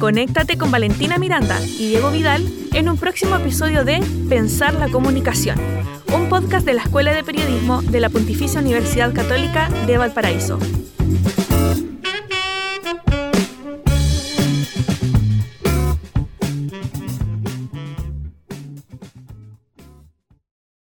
Conéctate 0.00 0.58
con 0.58 0.72
Valentina 0.72 1.16
Miranda 1.16 1.58
y 1.62 1.88
Diego 1.88 2.10
Vidal 2.10 2.44
en 2.74 2.88
un 2.88 2.98
próximo 2.98 3.36
episodio 3.36 3.84
de 3.84 4.00
Pensar 4.28 4.74
la 4.74 4.88
Comunicación, 4.88 5.56
un 6.12 6.28
podcast 6.28 6.66
de 6.66 6.74
la 6.74 6.82
Escuela 6.82 7.14
de 7.14 7.22
Periodismo 7.22 7.82
de 7.82 8.00
la 8.00 8.10
Pontificia 8.10 8.60
Universidad 8.60 9.14
Católica 9.14 9.70
de 9.86 9.96
Valparaíso. 9.96 10.58